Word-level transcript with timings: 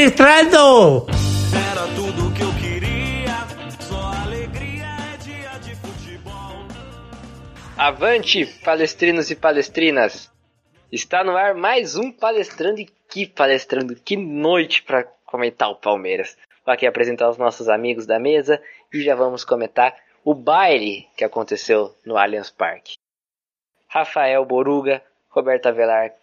palestrando! 0.00 1.06
Era 1.52 1.86
tudo 1.94 2.32
que 2.34 2.42
eu 2.42 2.52
queria, 2.54 3.36
só 3.80 4.00
alegria 4.24 4.86
é 5.12 5.16
dia 5.18 5.58
de 5.58 5.74
futebol. 5.76 6.66
Avante, 7.76 8.46
palestrinos 8.64 9.30
e 9.30 9.36
palestrinas! 9.36 10.32
Está 10.90 11.22
no 11.22 11.36
ar 11.36 11.54
mais 11.54 11.96
um 11.96 12.10
palestrando 12.10 12.80
e 12.80 12.86
que 13.10 13.26
palestrando, 13.26 13.94
que 13.94 14.16
noite 14.16 14.82
para 14.82 15.04
comentar 15.26 15.68
o 15.68 15.76
Palmeiras. 15.76 16.34
Vou 16.64 16.72
aqui 16.72 16.86
apresentar 16.86 17.28
os 17.28 17.36
nossos 17.36 17.68
amigos 17.68 18.06
da 18.06 18.18
mesa 18.18 18.60
e 18.92 19.02
já 19.02 19.14
vamos 19.14 19.44
comentar 19.44 19.94
o 20.24 20.34
baile 20.34 21.08
que 21.14 21.24
aconteceu 21.24 21.94
no 22.06 22.16
Allianz 22.16 22.48
Parque. 22.48 22.96
Rafael 23.86 24.46
Boruga, 24.46 25.02
Roberto 25.28 25.66
Avelar 25.66 26.14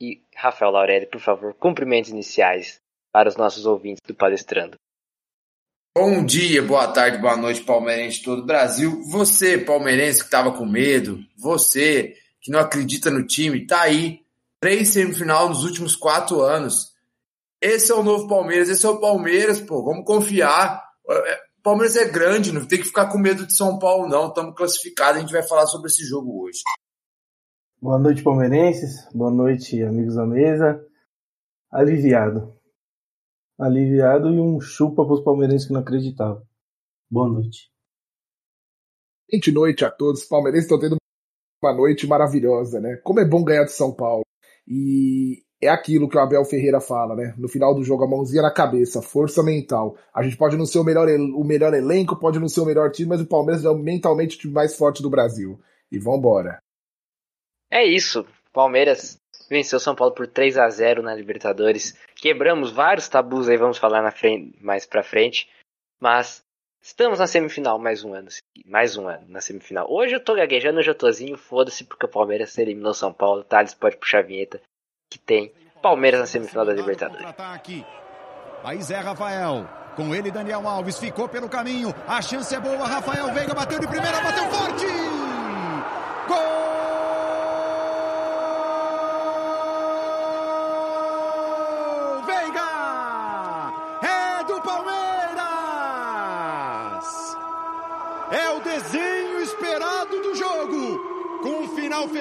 e 0.00 0.22
Rafael 0.36 0.70
Laurelli, 0.70 1.06
por 1.06 1.20
favor, 1.20 1.54
cumprimentos 1.54 2.10
iniciais 2.10 2.81
para 3.12 3.28
os 3.28 3.36
nossos 3.36 3.66
ouvintes 3.66 4.00
do 4.06 4.14
Palestrando. 4.14 4.76
Bom 5.94 6.24
dia, 6.24 6.62
boa 6.62 6.88
tarde, 6.88 7.18
boa 7.18 7.36
noite, 7.36 7.62
palmeirense 7.62 8.18
de 8.18 8.24
todo 8.24 8.42
o 8.42 8.46
Brasil. 8.46 9.02
Você, 9.10 9.58
palmeirense 9.58 10.20
que 10.20 10.24
estava 10.24 10.50
com 10.50 10.64
medo, 10.64 11.18
você 11.36 12.16
que 12.40 12.50
não 12.50 12.58
acredita 12.58 13.10
no 13.10 13.26
time, 13.26 13.66
tá 13.66 13.82
aí. 13.82 14.20
Três 14.58 14.88
semifinal 14.88 15.50
nos 15.50 15.64
últimos 15.64 15.94
quatro 15.94 16.40
anos. 16.40 16.92
Esse 17.60 17.92
é 17.92 17.94
o 17.94 18.02
novo 18.02 18.26
Palmeiras, 18.26 18.70
esse 18.70 18.86
é 18.86 18.88
o 18.88 18.98
Palmeiras, 18.98 19.60
pô, 19.60 19.84
vamos 19.84 20.06
confiar. 20.06 20.82
É, 21.08 21.40
Palmeiras 21.62 21.94
é 21.94 22.08
grande, 22.08 22.52
não 22.52 22.66
tem 22.66 22.78
que 22.78 22.86
ficar 22.86 23.06
com 23.06 23.18
medo 23.18 23.46
de 23.46 23.54
São 23.54 23.78
Paulo, 23.78 24.08
não. 24.08 24.28
Estamos 24.28 24.56
classificados, 24.56 25.18
a 25.18 25.20
gente 25.20 25.32
vai 25.32 25.42
falar 25.42 25.66
sobre 25.66 25.88
esse 25.88 26.04
jogo 26.04 26.42
hoje. 26.42 26.62
Boa 27.80 27.98
noite, 27.98 28.22
palmeirenses. 28.22 29.06
Boa 29.12 29.30
noite, 29.30 29.82
amigos 29.82 30.14
da 30.14 30.24
mesa. 30.24 30.84
Aliviado. 31.70 32.61
Aliviado 33.62 34.34
e 34.34 34.40
um 34.40 34.60
chupa 34.60 35.04
para 35.04 35.14
os 35.14 35.22
palmeirenses 35.22 35.68
que 35.68 35.72
não 35.72 35.82
acreditavam. 35.82 36.42
Boa 37.08 37.28
noite. 37.28 37.70
Excelente 39.28 39.52
noite 39.52 39.84
a 39.84 39.90
todos. 39.90 40.22
Os 40.22 40.28
palmeirenses 40.28 40.64
estão 40.64 40.80
tendo 40.80 40.96
uma 41.62 41.72
noite 41.72 42.04
maravilhosa, 42.06 42.80
né? 42.80 42.96
Como 43.04 43.20
é 43.20 43.24
bom 43.24 43.44
ganhar 43.44 43.64
de 43.64 43.70
São 43.70 43.94
Paulo. 43.94 44.24
E 44.66 45.44
é 45.60 45.68
aquilo 45.68 46.08
que 46.08 46.16
o 46.16 46.20
Abel 46.20 46.44
Ferreira 46.44 46.80
fala, 46.80 47.14
né? 47.14 47.34
No 47.38 47.48
final 47.48 47.72
do 47.72 47.84
jogo, 47.84 48.02
a 48.02 48.08
mãozinha 48.08 48.42
na 48.42 48.50
cabeça, 48.50 49.00
força 49.00 49.44
mental. 49.44 49.96
A 50.12 50.24
gente 50.24 50.36
pode 50.36 50.56
não 50.56 50.66
ser 50.66 50.80
o 50.80 50.84
melhor, 50.84 51.08
o 51.08 51.44
melhor 51.44 51.72
elenco, 51.72 52.18
pode 52.18 52.40
não 52.40 52.48
ser 52.48 52.62
o 52.62 52.66
melhor 52.66 52.90
time, 52.90 53.10
mas 53.10 53.20
o 53.20 53.26
Palmeiras 53.26 53.64
é 53.64 53.72
mentalmente 53.72 54.36
o 54.36 54.40
time 54.40 54.52
mais 54.52 54.76
forte 54.76 55.00
do 55.02 55.08
Brasil. 55.08 55.60
E 55.90 56.00
vambora. 56.00 56.58
É 57.70 57.84
isso. 57.84 58.26
Palmeiras 58.52 59.21
venceu 59.52 59.78
São 59.78 59.94
Paulo 59.94 60.14
por 60.14 60.26
3 60.26 60.58
a 60.58 60.68
0 60.68 61.02
na 61.02 61.14
Libertadores. 61.14 61.96
Quebramos 62.16 62.72
vários 62.72 63.08
tabus 63.08 63.48
aí, 63.48 63.56
vamos 63.56 63.78
falar 63.78 64.10
frente, 64.10 64.56
mais 64.60 64.86
pra 64.86 65.02
frente. 65.02 65.48
Mas 66.00 66.42
estamos 66.82 67.18
na 67.18 67.26
semifinal 67.26 67.78
mais 67.78 68.02
um 68.02 68.14
ano. 68.14 68.28
Mais 68.64 68.96
um 68.96 69.06
ano 69.06 69.26
na 69.28 69.40
semifinal. 69.40 69.86
Hoje 69.88 70.14
eu 70.14 70.24
tô 70.24 70.34
gaguejando, 70.34 70.78
hoje 70.78 70.90
eu 70.90 70.94
tozinho, 70.94 71.36
foda-se, 71.36 71.84
porque 71.84 72.06
o 72.06 72.08
Palmeiras 72.08 72.56
eliminou 72.58 72.94
São 72.94 73.12
Paulo. 73.12 73.44
Thales 73.44 73.74
pode 73.74 73.98
puxar 73.98 74.20
a 74.20 74.22
vinheta 74.22 74.60
que 75.10 75.18
tem 75.18 75.52
Palmeiras 75.82 76.20
na 76.20 76.26
semifinal 76.26 76.64
da 76.64 76.72
Libertadores. 76.72 77.26
Aí 78.64 78.82
Zé 78.82 78.98
Rafael. 78.98 79.68
Com 79.94 80.14
ele, 80.14 80.30
Daniel 80.30 80.66
Alves 80.66 80.98
ficou 80.98 81.28
pelo 81.28 81.50
caminho. 81.50 81.94
A 82.08 82.22
chance 82.22 82.54
é 82.54 82.58
boa. 82.58 82.86
Rafael 82.86 83.30
Veiga 83.34 83.52
bateu 83.52 83.78
de 83.78 83.86
primeira, 83.86 84.22
bateu 84.22 84.44
forte. 84.50 84.86
Gol! 86.26 86.61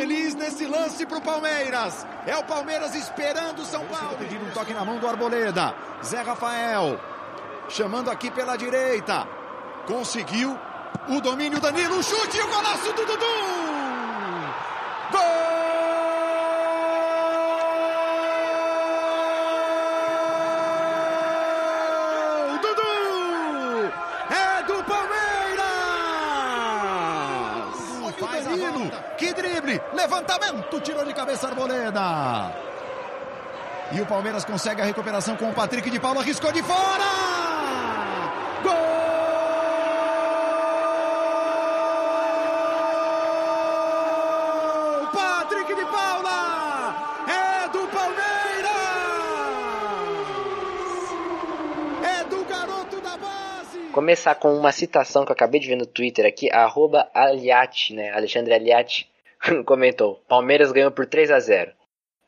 Feliz 0.01 0.33
nesse 0.33 0.65
lance 0.65 1.05
para 1.05 1.19
o 1.19 1.21
Palmeiras. 1.21 2.05
É 2.25 2.35
o 2.35 2.43
Palmeiras 2.43 2.95
esperando 2.95 3.59
o 3.59 3.65
São 3.65 3.85
Paulo. 3.85 4.17
Pedindo 4.17 4.45
um 4.45 4.49
toque 4.49 4.73
na 4.73 4.83
mão 4.83 4.97
do 4.97 5.07
Arboleda. 5.07 5.75
Zé 6.03 6.21
Rafael 6.21 6.99
chamando 7.69 8.09
aqui 8.09 8.31
pela 8.31 8.57
direita. 8.57 9.27
Conseguiu 9.85 10.57
o 11.07 11.21
domínio 11.21 11.59
Danilo, 11.59 12.01
chute 12.03 12.37
e 12.37 12.41
o 12.41 12.47
golaço 12.47 12.93
do 12.93 13.05
Dudu. 13.05 13.60
Levantamento, 30.71 30.81
tirou 30.81 31.05
de 31.05 31.13
cabeça 31.13 31.47
Arboleda. 31.47 32.55
E 33.91 33.99
o 33.99 34.05
Palmeiras 34.05 34.45
consegue 34.45 34.81
a 34.81 34.85
recuperação 34.85 35.35
com 35.35 35.49
o 35.49 35.53
Patrick 35.53 35.89
de 35.89 35.99
Paulo, 35.99 36.19
arriscou 36.19 36.51
de 36.51 36.63
fora! 36.63 37.03
Gol! 38.63 38.71
Paula! 45.91 46.31
Começar 53.91 54.35
com 54.35 54.55
uma 54.55 54.71
citação 54.71 55.25
que 55.25 55.31
eu 55.31 55.33
acabei 55.33 55.59
de 55.59 55.67
ver 55.67 55.75
no 55.75 55.85
Twitter 55.85 56.25
aqui, 56.25 56.49
arroba 56.49 57.09
Aliati, 57.13 57.93
né? 57.93 58.11
Alexandre 58.11 58.53
Aliati 58.53 59.10
comentou: 59.65 60.23
Palmeiras 60.27 60.71
ganhou 60.71 60.91
por 60.91 61.05
3 61.05 61.31
a 61.31 61.39
0 61.39 61.71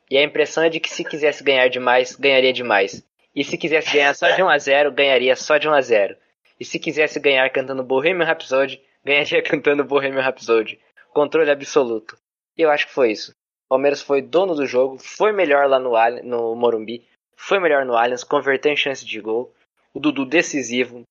E 0.10 0.18
a 0.18 0.24
impressão 0.24 0.64
é 0.64 0.70
de 0.70 0.80
que 0.80 0.90
se 0.90 1.04
quisesse 1.04 1.44
ganhar 1.44 1.68
demais, 1.68 2.16
ganharia 2.16 2.54
demais. 2.54 3.04
E 3.36 3.44
se 3.44 3.58
quisesse 3.58 3.92
ganhar 3.92 4.14
só 4.14 4.30
de 4.30 4.44
1 4.44 4.50
a 4.50 4.58
0 4.58 4.92
ganharia 4.92 5.36
só 5.36 5.58
de 5.58 5.68
1 5.68 5.74
a 5.74 5.82
0 5.82 6.16
E 6.60 6.66
se 6.66 6.80
quisesse 6.80 7.20
ganhar 7.20 7.50
cantando 7.50 7.84
Bohemian 7.84 8.26
Rhapsody, 8.26 8.82
ganharia 9.04 9.42
cantando 9.42 9.84
Bohemian 9.84 10.22
Rhapsody. 10.22 10.80
Controle 11.14 11.52
absoluto. 11.52 12.18
E 12.58 12.62
eu 12.62 12.70
acho 12.70 12.88
que 12.88 12.94
foi 12.94 13.12
isso. 13.12 13.34
Palmeiras 13.70 14.02
foi 14.02 14.22
dono 14.22 14.54
do 14.54 14.66
jogo, 14.66 14.98
foi 15.00 15.32
melhor 15.32 15.68
lá 15.68 15.80
no, 15.80 15.94
no 16.24 16.56
Morumbi, 16.56 17.04
foi 17.36 17.60
melhor 17.60 17.86
no 17.86 17.96
Allianz, 17.96 18.24
converteu 18.24 18.72
em 18.72 18.78
chance 18.78 19.06
de 19.06 19.20
gol. 19.20 19.54
O 19.94 20.00
Dudu 20.00 20.26
decisivo. 20.26 21.04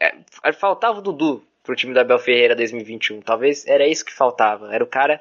É, 0.00 0.14
faltava 0.52 0.98
o 0.98 1.02
Dudu 1.02 1.44
pro 1.62 1.76
time 1.76 1.92
do 1.92 2.00
Abel 2.00 2.18
Ferreira 2.18 2.56
2021. 2.56 3.20
Talvez 3.20 3.66
era 3.66 3.86
isso 3.86 4.04
que 4.04 4.12
faltava. 4.12 4.74
Era 4.74 4.82
o 4.82 4.86
cara. 4.86 5.20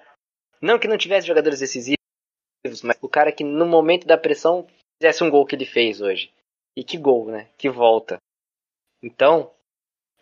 Não 0.62 0.80
que 0.80 0.88
não 0.88 0.98
tivesse 0.98 1.28
jogadores 1.28 1.60
decisivos, 1.60 1.98
mas 2.84 2.98
o 3.02 3.10
cara 3.10 3.32
que 3.32 3.44
no 3.44 3.66
momento 3.66 4.06
da 4.08 4.18
pressão 4.18 4.68
fizesse 5.00 5.24
um 5.24 5.30
gol 5.30 5.46
que 5.46 5.56
ele 5.56 5.66
fez 5.66 6.02
hoje. 6.02 6.32
E 6.76 6.84
que 6.84 6.98
gol, 6.98 7.28
né? 7.28 7.50
Que 7.58 7.70
volta. 7.70 8.18
Então, 9.02 9.52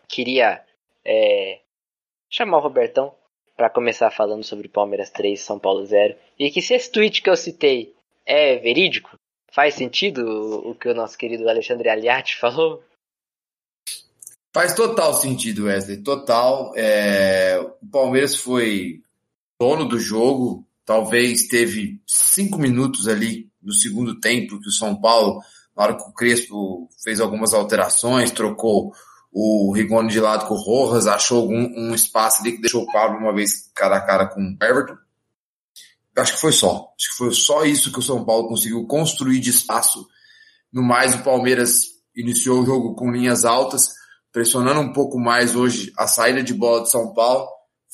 queria 0.07 0.65
é, 1.03 1.61
chamar 2.29 2.57
o 2.57 2.61
Robertão 2.61 3.13
para 3.55 3.69
começar 3.69 4.11
falando 4.11 4.43
sobre 4.43 4.67
Palmeiras 4.67 5.09
3, 5.09 5.39
São 5.39 5.59
Paulo 5.59 5.85
0. 5.85 6.17
E 6.37 6.51
que 6.51 6.61
se 6.61 6.73
esse 6.73 6.91
tweet 6.91 7.21
que 7.21 7.29
eu 7.29 7.35
citei 7.35 7.93
é 8.25 8.57
verídico, 8.57 9.17
faz 9.51 9.75
sentido 9.75 10.69
o, 10.69 10.75
que 10.75 10.89
o 10.89 10.93
nosso 10.93 11.17
querido 11.17 11.47
Alexandre 11.49 11.89
Aliati 11.89 12.37
falou? 12.37 12.83
Faz 14.53 14.73
total 14.73 15.13
sentido, 15.13 15.65
Wesley. 15.65 16.01
Total. 16.03 16.73
É, 16.75 17.59
O 17.59 17.87
Palmeiras 17.91 18.35
foi 18.35 19.01
dono 19.59 19.85
do 19.85 19.99
jogo. 19.99 20.67
Talvez 20.85 21.47
teve 21.47 22.01
cinco 22.05 22.57
minutos 22.57 23.07
ali 23.07 23.49
no 23.61 23.73
segundo 23.73 24.19
tempo 24.19 24.59
que 24.59 24.67
o 24.69 24.71
São 24.71 24.99
Paulo, 24.99 25.41
na 25.75 25.83
hora 25.83 25.95
que 25.95 26.03
o 26.03 26.13
Crespo 26.13 26.89
fez 27.03 27.19
algumas 27.19 27.53
alterações, 27.53 28.31
trocou 28.31 28.93
o 29.31 29.73
Rigoni 29.73 30.09
de 30.09 30.19
lado 30.19 30.47
com 30.47 30.53
o 30.53 30.61
Rojas, 30.61 31.07
achou 31.07 31.41
algum, 31.41 31.67
um 31.75 31.93
espaço 31.93 32.41
ali 32.41 32.53
que 32.53 32.61
deixou 32.61 32.83
o 32.83 32.91
Pablo 32.91 33.17
uma 33.17 33.33
vez 33.33 33.69
cara 33.75 33.97
a 33.97 34.01
cara 34.01 34.27
com 34.27 34.39
o 34.39 34.63
Everton. 34.63 34.95
Acho 36.17 36.33
que 36.33 36.39
foi 36.39 36.53
só. 36.53 36.93
Acho 36.97 37.11
que 37.11 37.17
foi 37.17 37.33
só 37.33 37.65
isso 37.65 37.91
que 37.91 37.99
o 37.99 38.03
São 38.03 38.23
Paulo 38.23 38.47
conseguiu 38.47 38.85
construir 38.87 39.41
de 39.41 39.49
espaço. 39.49 40.07
No 40.71 40.81
mais, 40.81 41.13
o 41.13 41.23
Palmeiras 41.23 41.81
iniciou 42.15 42.61
o 42.61 42.65
jogo 42.65 42.95
com 42.95 43.11
linhas 43.11 43.43
altas, 43.43 43.89
pressionando 44.31 44.79
um 44.79 44.93
pouco 44.93 45.19
mais 45.19 45.53
hoje 45.55 45.91
a 45.97 46.07
saída 46.07 46.41
de 46.41 46.53
bola 46.53 46.83
de 46.83 46.91
São 46.91 47.13
Paulo. 47.13 47.45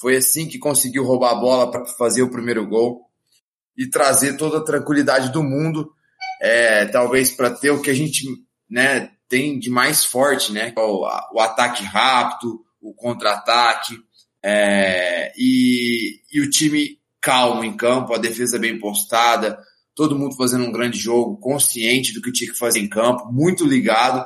Foi 0.02 0.18
assim 0.18 0.48
que 0.48 0.58
conseguiu 0.58 1.04
roubar 1.04 1.34
a 1.34 1.40
bola 1.40 1.70
para 1.70 1.86
fazer 1.86 2.24
o 2.24 2.32
primeiro 2.32 2.68
gol 2.68 3.06
e 3.78 3.88
trazer 3.88 4.36
toda 4.36 4.58
a 4.58 4.64
tranquilidade 4.64 5.32
do 5.32 5.44
mundo, 5.44 5.94
é, 6.42 6.88
talvez 6.88 7.30
para 7.32 7.52
ter 7.52 7.70
o 7.70 7.80
que 7.80 7.92
a 7.92 7.94
gente 7.94 8.26
né, 8.68 9.12
tem 9.30 9.60
de 9.60 9.70
mais 9.70 10.04
forte, 10.04 10.52
né? 10.52 10.74
O, 10.76 11.06
o 11.36 11.40
ataque 11.40 11.84
rápido, 11.84 12.66
o 12.82 12.96
contra-ataque 12.96 13.96
é, 14.44 15.32
e, 15.38 16.20
e 16.34 16.42
o 16.42 16.50
time 16.50 16.98
calmo 17.22 17.64
em 17.64 17.78
campo, 17.78 18.16
a 18.16 18.18
defesa 18.18 18.58
bem 18.58 18.80
postada, 18.80 19.60
todo 19.94 20.18
mundo 20.18 20.36
fazendo 20.36 20.66
um 20.66 20.72
grande 20.72 20.98
jogo, 20.98 21.38
consciente 21.38 22.12
do 22.12 22.24
que 22.24 22.32
tinha 22.32 22.52
que 22.52 22.58
fazer 22.58 22.80
em 22.80 22.90
campo, 22.90 23.32
muito 23.32 23.64
ligado, 23.68 24.26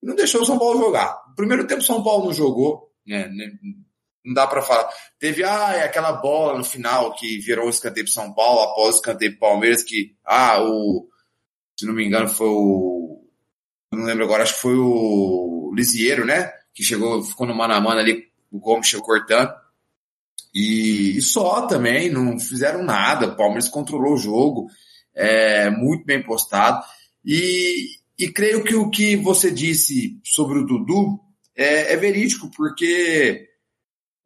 não 0.00 0.14
deixou 0.14 0.42
o 0.42 0.46
São 0.46 0.60
Paulo 0.60 0.78
jogar. 0.78 1.24
No 1.28 1.34
primeiro 1.34 1.66
tempo, 1.66 1.80
o 1.80 1.84
São 1.84 2.04
Paulo 2.04 2.26
não 2.26 2.32
jogou, 2.32 2.92
né? 3.04 3.28
Não 4.24 4.34
dá 4.34 4.46
para 4.46 4.62
falar. 4.62 4.88
Teve 5.18 5.44
ah, 5.44 5.84
aquela 5.84 6.12
bola 6.12 6.58
no 6.58 6.64
final 6.64 7.14
que 7.14 7.38
virou 7.38 7.66
o 7.66 7.70
escanteio 7.70 8.06
para 8.06 8.12
São 8.12 8.32
Paulo, 8.32 8.60
após 8.62 8.94
o 8.94 8.98
escanteio 8.98 9.38
para 9.38 9.48
Palmeiras, 9.48 9.82
que, 9.82 10.14
ah, 10.24 10.62
o. 10.62 11.08
Se 11.78 11.86
não 11.86 11.94
me 11.94 12.04
engano, 12.04 12.28
foi 12.28 12.48
o. 12.48 13.24
Não 13.92 14.04
lembro 14.04 14.24
agora, 14.24 14.42
acho 14.42 14.54
que 14.54 14.60
foi 14.60 14.76
o 14.76 15.72
Lisieiro, 15.74 16.24
né? 16.24 16.52
Que 16.74 16.82
chegou, 16.82 17.22
ficou 17.22 17.46
no 17.46 17.54
mano 17.54 17.74
a 17.74 17.80
mano 17.80 18.00
ali, 18.00 18.28
o 18.50 18.58
Gomes 18.58 18.86
chegou 18.86 19.06
cortando. 19.06 19.52
E, 20.54 21.16
e, 21.16 21.22
só 21.22 21.66
também, 21.66 22.10
não 22.10 22.38
fizeram 22.38 22.82
nada. 22.82 23.28
O 23.28 23.36
Palmeiras 23.36 23.68
controlou 23.68 24.14
o 24.14 24.18
jogo, 24.18 24.68
é, 25.14 25.70
muito 25.70 26.04
bem 26.04 26.22
postado. 26.22 26.84
E, 27.24 27.98
e 28.18 28.28
creio 28.28 28.64
que 28.64 28.74
o 28.74 28.90
que 28.90 29.16
você 29.16 29.50
disse 29.50 30.18
sobre 30.24 30.58
o 30.58 30.66
Dudu 30.66 31.20
é, 31.54 31.92
é 31.92 31.96
verídico, 31.96 32.50
porque 32.56 33.47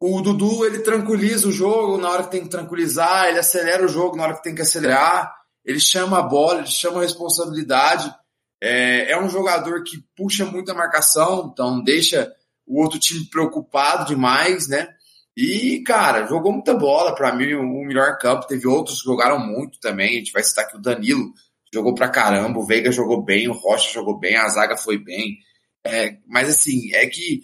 o 0.05 0.21
Dudu 0.21 0.65
ele 0.65 0.79
tranquiliza 0.79 1.47
o 1.47 1.51
jogo 1.51 1.97
na 1.97 2.09
hora 2.09 2.23
que 2.23 2.31
tem 2.31 2.43
que 2.43 2.49
tranquilizar, 2.49 3.29
ele 3.29 3.39
acelera 3.39 3.85
o 3.85 3.87
jogo 3.87 4.17
na 4.17 4.23
hora 4.23 4.33
que 4.35 4.43
tem 4.43 4.53
que 4.53 4.61
acelerar, 4.61 5.33
ele 5.63 5.79
chama 5.79 6.19
a 6.19 6.21
bola, 6.21 6.59
ele 6.59 6.67
chama 6.67 6.99
a 6.99 7.03
responsabilidade. 7.03 8.13
É, 8.61 9.11
é 9.11 9.21
um 9.21 9.29
jogador 9.29 9.81
que 9.83 10.03
puxa 10.13 10.45
muita 10.45 10.73
marcação, 10.73 11.49
então 11.53 11.81
deixa 11.81 12.29
o 12.67 12.81
outro 12.81 12.99
time 12.99 13.25
preocupado 13.29 14.05
demais, 14.05 14.67
né? 14.67 14.89
E, 15.37 15.81
cara, 15.85 16.27
jogou 16.27 16.51
muita 16.51 16.73
bola. 16.73 17.15
Para 17.15 17.33
mim, 17.33 17.53
o 17.53 17.85
melhor 17.85 18.17
campo. 18.17 18.45
Teve 18.45 18.67
outros 18.67 18.99
que 18.99 19.05
jogaram 19.05 19.39
muito 19.39 19.79
também. 19.79 20.15
A 20.15 20.17
gente 20.19 20.33
vai 20.33 20.43
citar 20.43 20.65
aqui 20.65 20.75
o 20.75 20.81
Danilo, 20.81 21.31
jogou 21.73 21.95
pra 21.95 22.09
caramba. 22.09 22.59
O 22.59 22.65
Veiga 22.65 22.91
jogou 22.91 23.23
bem, 23.23 23.47
o 23.47 23.53
Rocha 23.53 23.91
jogou 23.93 24.19
bem, 24.19 24.35
a 24.35 24.49
zaga 24.49 24.75
foi 24.75 24.97
bem. 24.97 25.37
É, 25.85 26.17
mas, 26.27 26.49
assim, 26.49 26.93
é 26.93 27.07
que 27.07 27.41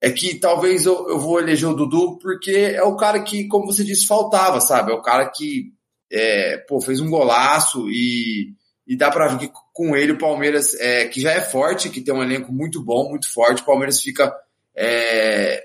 é 0.00 0.10
que 0.10 0.36
talvez 0.36 0.86
eu, 0.86 1.08
eu 1.08 1.18
vou 1.18 1.40
eleger 1.40 1.68
o 1.68 1.74
Dudu 1.74 2.18
porque 2.18 2.50
é 2.50 2.82
o 2.82 2.96
cara 2.96 3.22
que, 3.22 3.48
como 3.48 3.66
você 3.66 3.82
disse, 3.82 4.06
faltava, 4.06 4.60
sabe? 4.60 4.92
É 4.92 4.94
o 4.94 5.02
cara 5.02 5.28
que 5.28 5.72
é, 6.10 6.58
pô, 6.68 6.80
fez 6.80 7.00
um 7.00 7.10
golaço 7.10 7.90
e, 7.90 8.54
e 8.86 8.96
dá 8.96 9.10
para 9.10 9.28
ver 9.28 9.38
que 9.48 9.52
com 9.72 9.96
ele 9.96 10.12
o 10.12 10.18
Palmeiras, 10.18 10.74
é, 10.74 11.06
que 11.06 11.20
já 11.20 11.32
é 11.32 11.40
forte, 11.40 11.90
que 11.90 12.00
tem 12.00 12.14
um 12.14 12.22
elenco 12.22 12.52
muito 12.52 12.82
bom, 12.82 13.10
muito 13.10 13.32
forte, 13.32 13.62
o 13.62 13.66
Palmeiras 13.66 14.00
fica 14.00 14.34
é, 14.74 15.64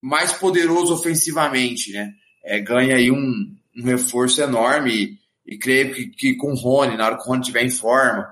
mais 0.00 0.32
poderoso 0.32 0.94
ofensivamente, 0.94 1.92
né? 1.92 2.12
É, 2.44 2.60
ganha 2.60 2.96
aí 2.96 3.10
um, 3.10 3.54
um 3.76 3.84
reforço 3.84 4.40
enorme 4.40 5.18
e, 5.46 5.54
e 5.54 5.58
creio 5.58 5.94
que, 5.94 6.06
que, 6.08 6.36
com 6.36 6.52
o 6.52 6.56
Rony, 6.56 6.96
na 6.96 7.06
hora 7.06 7.16
que 7.16 7.22
o 7.22 7.26
Rony 7.26 7.40
estiver 7.40 7.64
em 7.64 7.70
forma, 7.70 8.26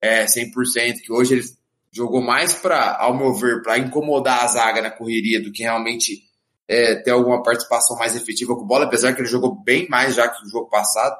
é 0.00 0.24
100%, 0.24 1.00
que 1.02 1.12
hoje 1.12 1.34
ele 1.34 1.44
jogou 1.92 2.22
mais 2.22 2.54
para, 2.54 2.96
ao 2.96 3.16
meu 3.16 3.34
ver, 3.34 3.62
para 3.62 3.78
incomodar 3.78 4.44
a 4.44 4.46
zaga 4.46 4.80
na 4.80 4.90
correria 4.90 5.42
do 5.42 5.50
que 5.50 5.62
realmente 5.62 6.22
é, 6.68 6.94
ter 6.94 7.10
alguma 7.10 7.42
participação 7.42 7.96
mais 7.96 8.14
efetiva 8.14 8.54
com 8.54 8.64
bola, 8.64 8.84
apesar 8.84 9.12
que 9.12 9.20
ele 9.20 9.28
jogou 9.28 9.60
bem 9.62 9.88
mais 9.88 10.14
já 10.14 10.28
que 10.28 10.44
o 10.44 10.48
jogo 10.48 10.68
passado. 10.68 11.16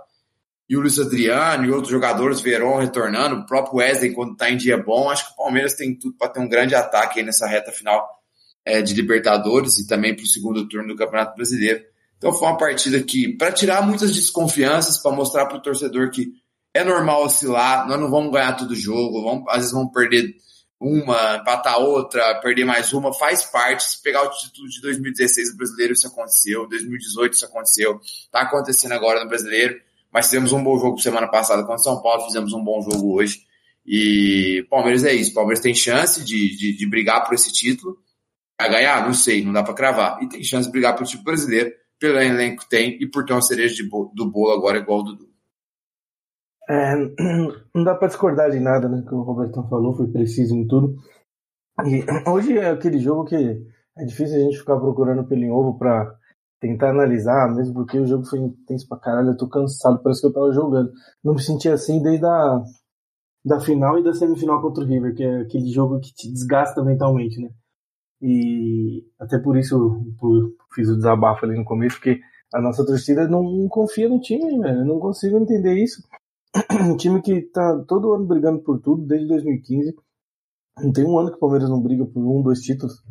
E 0.68 0.76
o 0.76 0.80
Luiz 0.80 0.96
Adriano 1.00 1.64
e 1.64 1.70
outros 1.72 1.90
jogadores, 1.90 2.40
Verón 2.40 2.78
retornando, 2.78 3.34
o 3.34 3.46
próprio 3.46 3.78
Wesley 3.78 4.14
quando 4.14 4.32
está 4.32 4.48
em 4.48 4.56
dia 4.56 4.78
bom, 4.78 5.10
acho 5.10 5.26
que 5.26 5.32
o 5.32 5.36
Palmeiras 5.36 5.74
tem 5.74 5.98
tudo 5.98 6.16
para 6.16 6.28
ter 6.28 6.38
um 6.38 6.48
grande 6.48 6.76
ataque 6.76 7.18
aí 7.18 7.26
nessa 7.26 7.48
reta 7.48 7.72
final 7.72 8.08
é, 8.64 8.80
de 8.80 8.94
Libertadores 8.94 9.78
e 9.78 9.86
também 9.88 10.14
para 10.14 10.22
o 10.22 10.28
segundo 10.28 10.68
turno 10.68 10.86
do 10.86 10.96
Campeonato 10.96 11.34
Brasileiro. 11.34 11.82
Então 12.16 12.32
foi 12.32 12.46
uma 12.46 12.56
partida 12.56 13.02
que, 13.02 13.36
para 13.36 13.50
tirar 13.50 13.82
muitas 13.82 14.14
desconfianças, 14.14 14.98
para 14.98 15.10
mostrar 15.10 15.46
para 15.46 15.56
o 15.56 15.62
torcedor 15.62 16.10
que 16.10 16.28
é 16.72 16.84
normal 16.84 17.24
oscilar, 17.24 17.88
nós 17.88 17.98
não 17.98 18.08
vamos 18.08 18.30
ganhar 18.30 18.52
todo 18.52 18.76
jogo, 18.76 19.24
vamos, 19.24 19.48
às 19.48 19.56
vezes 19.56 19.72
vamos 19.72 19.92
perder 19.92 20.36
uma, 20.80 21.36
empatar 21.36 21.78
outra, 21.78 22.40
perder 22.40 22.64
mais 22.64 22.92
uma, 22.94 23.12
faz 23.12 23.44
parte. 23.44 23.84
Se 23.84 24.02
pegar 24.02 24.22
o 24.22 24.30
título 24.30 24.66
de 24.66 24.80
2016 24.80 25.52
do 25.52 25.58
brasileiro, 25.58 25.92
isso 25.92 26.06
aconteceu. 26.06 26.66
2018 26.66 27.34
isso 27.34 27.44
aconteceu. 27.44 28.00
Tá 28.32 28.40
acontecendo 28.40 28.92
agora 28.92 29.22
no 29.22 29.28
brasileiro. 29.28 29.78
Mas 30.10 30.26
fizemos 30.26 30.52
um 30.52 30.64
bom 30.64 30.78
jogo 30.78 30.98
semana 30.98 31.28
passada 31.28 31.62
contra 31.62 31.78
São 31.78 32.00
Paulo, 32.02 32.24
fizemos 32.24 32.52
um 32.52 32.64
bom 32.64 32.80
jogo 32.82 33.14
hoje. 33.14 33.42
E 33.86 34.66
Palmeiras 34.70 35.04
é 35.04 35.12
isso. 35.12 35.34
Palmeiras 35.34 35.62
tem 35.62 35.74
chance 35.74 36.24
de, 36.24 36.56
de, 36.56 36.76
de 36.76 36.86
brigar 36.86 37.24
por 37.24 37.34
esse 37.34 37.52
título. 37.52 37.98
Vai 38.58 38.70
ganhar? 38.70 39.06
Não 39.06 39.14
sei, 39.14 39.44
não 39.44 39.52
dá 39.52 39.62
para 39.62 39.74
cravar. 39.74 40.22
E 40.22 40.28
tem 40.28 40.42
chance 40.42 40.66
de 40.66 40.72
brigar 40.72 40.94
pelo 40.94 41.06
título 41.06 41.24
brasileiro, 41.24 41.72
pelo 41.98 42.18
elenco 42.18 42.62
que 42.62 42.68
tem 42.70 42.98
e 43.00 43.06
por 43.06 43.24
ter 43.24 43.34
uma 43.34 43.42
cereja 43.42 43.74
de, 43.74 43.82
do 43.88 44.30
bolo 44.30 44.52
agora 44.52 44.78
igual 44.78 45.00
o 45.00 45.02
Dudu. 45.02 45.29
É, 46.70 46.94
não 47.74 47.82
dá 47.82 47.96
para 47.96 48.06
discordar 48.06 48.48
de 48.52 48.60
nada, 48.60 48.88
né? 48.88 49.02
Que 49.06 49.12
o 49.12 49.22
Robertão 49.22 49.68
falou, 49.68 49.96
foi 49.96 50.06
preciso 50.06 50.54
em 50.54 50.68
tudo. 50.68 50.94
E 51.84 52.04
hoje 52.30 52.56
é 52.56 52.70
aquele 52.70 53.00
jogo 53.00 53.24
que 53.24 53.34
é 53.34 54.04
difícil 54.04 54.36
a 54.36 54.40
gente 54.40 54.58
ficar 54.58 54.78
procurando 54.78 55.26
pelo 55.26 55.42
em 55.42 55.50
ovo 55.50 55.76
para 55.76 56.14
tentar 56.60 56.90
analisar, 56.90 57.52
mesmo 57.52 57.74
porque 57.74 57.98
o 57.98 58.06
jogo 58.06 58.24
foi 58.24 58.38
intenso 58.38 58.86
pra 58.88 58.98
caralho. 58.98 59.30
Eu 59.30 59.36
tô 59.36 59.48
cansado, 59.48 60.00
parece 60.00 60.20
que 60.20 60.28
eu 60.28 60.32
tava 60.32 60.52
jogando. 60.52 60.92
Não 61.24 61.34
me 61.34 61.42
senti 61.42 61.68
assim 61.68 62.00
desde 62.00 62.24
a 62.24 62.62
da 63.44 63.58
final 63.58 63.98
e 63.98 64.04
da 64.04 64.12
semifinal 64.12 64.60
contra 64.60 64.84
o 64.84 64.86
River, 64.86 65.14
que 65.14 65.24
é 65.24 65.40
aquele 65.40 65.70
jogo 65.72 65.98
que 65.98 66.12
te 66.12 66.30
desgasta 66.30 66.84
mentalmente, 66.84 67.40
né? 67.40 67.48
E 68.22 69.02
até 69.18 69.38
por 69.38 69.56
isso 69.56 70.04
por, 70.18 70.52
fiz 70.74 70.88
o 70.90 70.96
desabafo 70.96 71.46
ali 71.46 71.56
no 71.56 71.64
começo, 71.64 71.96
porque 71.96 72.20
a 72.52 72.60
nossa 72.60 72.84
torcida 72.84 73.26
não, 73.26 73.42
não 73.42 73.68
confia 73.68 74.08
no 74.08 74.20
time, 74.20 74.60
velho. 74.60 74.80
Eu 74.80 74.84
não 74.84 75.00
consigo 75.00 75.38
entender 75.38 75.74
isso. 75.82 76.02
Um 76.84 76.96
time 76.96 77.22
que 77.22 77.42
tá 77.42 77.84
todo 77.86 78.12
ano 78.12 78.26
brigando 78.26 78.62
por 78.62 78.80
tudo, 78.80 79.06
desde 79.06 79.28
2015. 79.28 79.94
Não 80.78 80.92
tem 80.92 81.04
um 81.04 81.18
ano 81.18 81.30
que 81.30 81.36
o 81.36 81.40
Palmeiras 81.40 81.68
não 81.68 81.80
briga 81.80 82.04
por 82.06 82.20
um, 82.20 82.42
dois 82.42 82.60
títulos. 82.60 83.02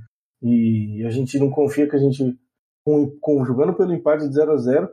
E 0.41 1.03
a 1.05 1.09
gente 1.09 1.37
não 1.39 1.49
confia 1.49 1.87
que 1.87 1.95
a 1.95 1.99
gente, 1.99 2.37
com, 2.83 3.17
com 3.19 3.45
jogando 3.45 3.75
pelo 3.75 3.93
empate 3.93 4.27
de 4.27 4.33
0 4.33 4.51
a 4.51 4.57
0 4.57 4.89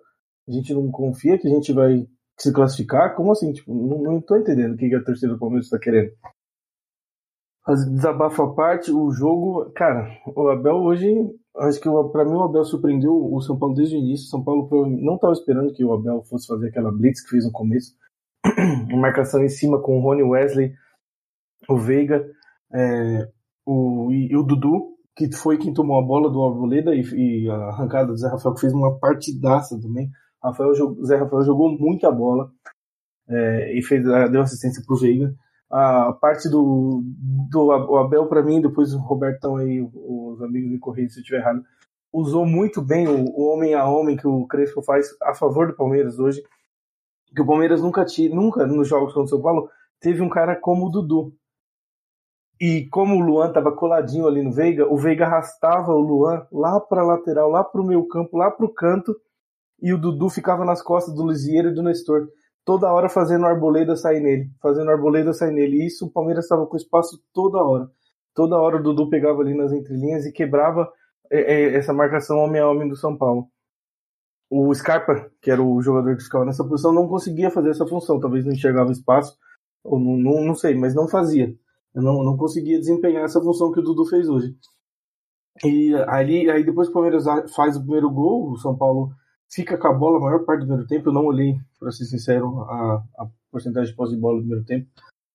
a 0.48 0.52
gente 0.52 0.72
não 0.72 0.90
confia 0.93 1.38
que 1.38 1.48
a 1.48 1.50
gente 1.50 1.72
vai 1.72 2.06
se 2.38 2.52
classificar. 2.52 3.16
Como 3.16 3.32
assim? 3.32 3.52
Tipo, 3.52 3.75
não, 3.75 4.02
não 4.02 4.20
tô 4.20 4.37
entendendo 4.37 4.75
o 4.75 4.76
que, 4.76 4.94
a 4.94 5.02
torcida 5.02 5.32
do 5.32 5.38
Palmeiras 5.38 5.66
está 5.66 5.78
querendo. 5.78 6.12
Mas 7.66 7.84
desabafo 7.84 8.43
à 8.43 8.54
parte, 8.54 8.93
o 8.93 9.10
jogo, 9.10 9.72
cara, 9.75 10.08
o 10.36 10.48
Abel 10.48 10.76
hoje, 10.76 11.12
acho 11.56 11.81
que 11.81 11.88
para 12.12 12.24
mim 12.24 12.36
o 12.36 12.44
Abel 12.44 12.65
surpreendeu 12.65 13.12
o 13.12 13.41
São 13.41 13.58
Paulo 13.58 13.74
desde 13.74 13.96
o 13.96 13.98
início. 13.98 14.26
O 14.26 14.31
São 14.31 14.44
Paulo 14.44 14.69
não 14.86 15.17
estava 15.17 15.32
esperando 15.32 15.72
que 15.72 15.84
o 15.84 15.93
Abel 15.93 16.22
fosse 16.22 16.46
fazer 16.46 16.69
aquela 16.69 16.93
blitz 16.93 17.20
que 17.22 17.31
fez 17.31 17.44
no 17.44 17.50
começo 17.50 17.93
marcação 18.96 19.43
em 19.43 19.48
cima 19.48 19.81
com 19.81 19.98
o 19.98 20.00
Rony 20.00 20.22
Wesley, 20.22 20.72
o 21.69 21.76
Veiga 21.76 22.24
é, 22.72 23.29
o, 23.65 24.10
e, 24.10 24.32
e, 24.32 24.36
o 24.36 24.43
Dudu, 24.43 24.96
que 25.17 25.32
foi 25.32 25.58
quem 25.58 25.72
tomou 25.72 25.98
a 25.98 26.03
bola 26.03 26.31
do 26.31 26.43
Arboleda 26.43 26.94
e, 26.94 27.03
e, 27.15 27.50
a 27.50 27.55
arrancada 27.69 28.08
do 28.08 28.17
Zé 28.17 28.29
Rafael, 28.29 28.55
que 28.55 28.60
fez 28.60 28.72
uma 28.72 28.98
partidaça 28.98 29.81
também. 29.81 30.10
Rafael, 30.43 30.72
Zé 31.05 31.17
Rafael 31.17 31.43
jogou 31.43 31.76
muita 31.79 32.10
bola 32.10 32.50
é, 33.29 33.76
e 33.76 33.82
fez, 33.82 34.05
deu 34.31 34.43
assistência 34.43 34.82
para 34.86 34.94
o 34.94 34.98
Veiga. 34.98 35.34
A 35.69 36.12
parte 36.12 36.48
do, 36.48 37.03
do 37.50 37.72
Abel, 37.72 38.29
para 38.29 38.43
mim, 38.43 38.60
depois 38.60 38.94
o 38.94 38.98
Robertão 38.98 39.56
aí, 39.56 39.81
os 39.81 40.41
amigos 40.41 40.70
me 40.70 40.79
corrigem 40.79 41.10
se 41.10 41.19
eu 41.19 41.22
estiver 41.22 41.41
errado, 41.41 41.65
usou 42.12 42.46
muito 42.46 42.81
bem 42.81 43.08
o, 43.08 43.24
o 43.24 43.53
homem 43.53 43.74
a 43.74 43.84
homem 43.84 44.17
que 44.17 44.29
o 44.29 44.46
Crespo 44.46 44.81
faz 44.82 45.08
a 45.22 45.34
favor 45.34 45.67
do 45.67 45.76
Palmeiras 45.76 46.20
hoje 46.20 46.41
que 47.34 47.42
o 47.42 47.46
Palmeiras 47.46 47.82
nunca 47.82 48.04
tinha, 48.04 48.34
nunca 48.34 48.66
nos 48.66 48.88
jogos 48.88 49.12
contra 49.12 49.26
o 49.26 49.28
São 49.28 49.42
Paulo 49.42 49.68
teve 50.00 50.22
um 50.22 50.28
cara 50.28 50.56
como 50.56 50.86
o 50.86 50.90
Dudu. 50.90 51.32
E 52.60 52.86
como 52.88 53.16
o 53.16 53.20
Luan 53.20 53.48
estava 53.48 53.70
coladinho 53.72 54.26
ali 54.26 54.42
no 54.42 54.50
Veiga, 54.50 54.90
o 54.90 54.96
Veiga 54.96 55.26
arrastava 55.26 55.92
o 55.92 56.00
Luan 56.00 56.46
lá 56.50 56.80
para 56.80 57.02
lateral, 57.02 57.50
lá 57.50 57.62
para 57.62 57.80
o 57.80 57.84
meio 57.84 58.06
campo, 58.08 58.38
lá 58.38 58.50
para 58.50 58.64
o 58.64 58.72
canto, 58.72 59.14
e 59.82 59.92
o 59.92 59.98
Dudu 59.98 60.30
ficava 60.30 60.64
nas 60.64 60.80
costas 60.82 61.14
do 61.14 61.28
Lisieiro 61.28 61.68
e 61.68 61.74
do 61.74 61.82
Nestor, 61.82 62.28
toda 62.64 62.90
hora 62.90 63.10
fazendo 63.10 63.44
arboleda 63.44 63.94
sair 63.94 64.20
nele, 64.20 64.50
fazendo 64.62 64.90
arboleda 64.90 65.34
sair 65.34 65.52
nele. 65.52 65.82
E 65.82 65.86
isso 65.86 66.06
o 66.06 66.10
Palmeiras 66.10 66.46
estava 66.46 66.66
com 66.66 66.76
espaço 66.76 67.22
toda 67.34 67.62
hora. 67.62 67.90
Toda 68.34 68.58
hora 68.58 68.76
o 68.76 68.82
Dudu 68.82 69.10
pegava 69.10 69.42
ali 69.42 69.54
nas 69.54 69.72
entrelinhas 69.72 70.24
e 70.24 70.32
quebrava 70.32 70.90
é, 71.30 71.40
é, 71.40 71.74
essa 71.74 71.92
marcação 71.92 72.38
homem 72.38 72.60
a 72.60 72.68
homem 72.68 72.88
do 72.88 72.96
São 72.96 73.16
Paulo 73.16 73.48
o 74.50 74.72
Scarpa, 74.74 75.31
que 75.41 75.50
era 75.50 75.62
o 75.62 75.81
jogador 75.82 76.17
que 76.17 76.22
ficava 76.24 76.44
nessa 76.44 76.65
posição, 76.65 76.93
não 76.93 77.08
conseguia 77.08 77.50
fazer 77.50 77.70
essa 77.70 77.86
função. 77.86 78.20
Talvez 78.20 78.44
não 78.44 78.53
enxergava 78.53 78.93
espaço, 78.93 79.36
ou 79.82 79.98
não, 79.98 80.17
não, 80.17 80.44
não 80.44 80.55
sei, 80.55 80.74
mas 80.74 80.94
não 80.94 81.08
fazia. 81.08 81.55
Eu 81.94 82.03
não, 82.03 82.22
não 82.22 82.36
conseguia 82.36 82.79
desempenhar 82.79 83.24
essa 83.24 83.41
função 83.41 83.72
que 83.72 83.81
o 83.81 83.82
Dudu 83.82 84.05
fez 84.05 84.29
hoje. 84.29 84.55
E 85.65 85.94
ali, 86.06 86.50
aí 86.50 86.65
depois 86.65 86.88
que 86.88 86.91
o 86.91 86.94
Palmeiras 86.94 87.24
faz 87.55 87.76
o 87.76 87.81
primeiro 87.81 88.10
gol, 88.10 88.53
o 88.53 88.56
São 88.58 88.76
Paulo 88.76 89.10
fica 89.50 89.79
com 89.79 89.88
a 89.88 89.93
bola 89.93 90.19
a 90.19 90.20
maior 90.20 90.44
parte 90.44 90.60
do 90.60 90.67
primeiro 90.67 90.86
tempo. 90.86 91.08
Eu 91.08 91.15
não 91.15 91.24
olhei, 91.24 91.56
para 91.81 91.91
ser 91.91 92.05
sincero, 92.05 92.60
a, 92.62 93.03
a 93.19 93.29
porcentagem 93.50 93.91
de 93.91 93.96
posse 93.96 94.15
de 94.15 94.20
bola 94.20 94.36
do 94.36 94.41
primeiro 94.41 94.65
tempo. 94.65 94.88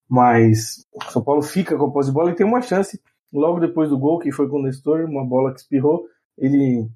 Mas 0.08 0.86
o 0.94 1.12
São 1.12 1.24
Paulo 1.24 1.42
fica 1.42 1.78
com 1.78 1.86
a 1.86 1.92
posse 1.92 2.10
de 2.10 2.14
bola 2.14 2.32
e 2.32 2.36
tem 2.36 2.46
uma 2.46 2.62
chance 2.62 3.02
logo 3.34 3.60
depois 3.60 3.90
do 3.90 3.98
gol, 3.98 4.20
que 4.20 4.32
foi 4.32 4.48
com 4.48 4.60
o 4.60 4.64
Nestor, 4.64 5.06
uma 5.06 5.26
bola 5.26 5.54
que 5.54 5.62
espirrou. 5.62 6.06
Ele 6.38 6.88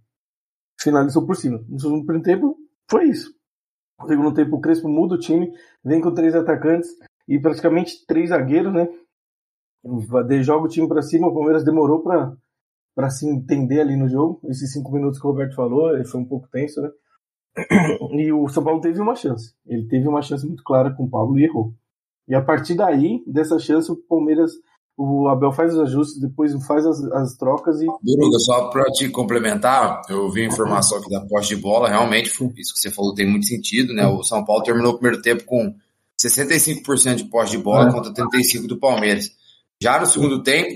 finalizou 0.85 1.25
por 1.25 1.35
cima. 1.35 1.61
No 1.67 1.79
segundo 1.79 2.21
tempo, 2.21 2.55
foi 2.89 3.09
isso. 3.09 3.33
No 3.99 4.07
segundo 4.07 4.33
tempo, 4.33 4.55
o 4.55 4.61
Crespo 4.61 4.87
muda 4.87 5.15
o 5.15 5.19
time, 5.19 5.51
vem 5.83 5.99
com 5.99 6.13
três 6.13 6.33
atacantes 6.33 6.89
e 7.27 7.39
praticamente 7.39 8.05
três 8.05 8.29
zagueiros, 8.29 8.73
né? 8.73 8.87
Joga 10.41 10.65
o 10.65 10.69
time 10.69 10.87
para 10.87 11.01
cima, 11.01 11.27
o 11.27 11.33
Palmeiras 11.33 11.65
demorou 11.65 12.01
para 12.01 13.09
se 13.09 13.27
entender 13.27 13.81
ali 13.81 13.97
no 13.97 14.07
jogo. 14.07 14.39
Esses 14.45 14.71
cinco 14.71 14.91
minutos 14.91 15.19
que 15.19 15.27
o 15.27 15.31
Roberto 15.31 15.55
falou, 15.55 15.91
foi 16.05 16.21
um 16.21 16.25
pouco 16.25 16.47
tenso, 16.49 16.81
né? 16.81 16.89
E 18.11 18.31
o 18.31 18.47
São 18.49 18.63
Paulo 18.63 18.81
teve 18.81 18.99
uma 18.99 19.15
chance. 19.15 19.53
Ele 19.65 19.87
teve 19.87 20.07
uma 20.07 20.21
chance 20.21 20.45
muito 20.45 20.63
clara 20.63 20.93
com 20.93 21.03
o 21.03 21.09
Pablo 21.09 21.37
e 21.39 21.45
errou. 21.45 21.73
E 22.27 22.33
a 22.33 22.41
partir 22.41 22.75
daí, 22.75 23.23
dessa 23.27 23.59
chance, 23.59 23.91
o 23.91 23.95
Palmeiras, 23.95 24.51
o 24.97 25.27
Abel 25.27 25.51
faz 25.51 25.73
os 25.73 25.79
ajustes, 25.79 26.19
depois 26.21 26.53
faz 26.65 26.85
as, 26.85 27.03
as 27.11 27.35
trocas 27.35 27.81
e. 27.81 27.85
Duruga, 28.01 28.39
só 28.39 28.69
para 28.69 28.85
te 28.91 29.09
complementar, 29.09 30.01
eu 30.09 30.29
vi 30.31 30.43
a 30.43 30.47
informação 30.47 30.97
aqui 30.97 31.09
da 31.09 31.25
posse 31.25 31.49
de 31.49 31.57
bola, 31.57 31.89
realmente, 31.89 32.29
isso 32.29 32.73
que 32.73 32.79
você 32.79 32.89
falou 32.89 33.13
tem 33.13 33.29
muito 33.29 33.45
sentido, 33.45 33.93
né? 33.93 34.07
O 34.07 34.23
São 34.23 34.45
Paulo 34.45 34.63
terminou 34.63 34.93
o 34.93 34.97
primeiro 34.97 35.21
tempo 35.21 35.43
com 35.43 35.75
65% 36.21 37.15
de 37.15 37.25
posse 37.25 37.51
de 37.51 37.57
bola 37.57 37.89
é. 37.89 37.91
contra 37.91 38.13
35% 38.13 38.67
do 38.67 38.79
Palmeiras. 38.79 39.29
Já 39.81 39.99
no 39.99 40.05
segundo 40.05 40.41
tempo, 40.41 40.69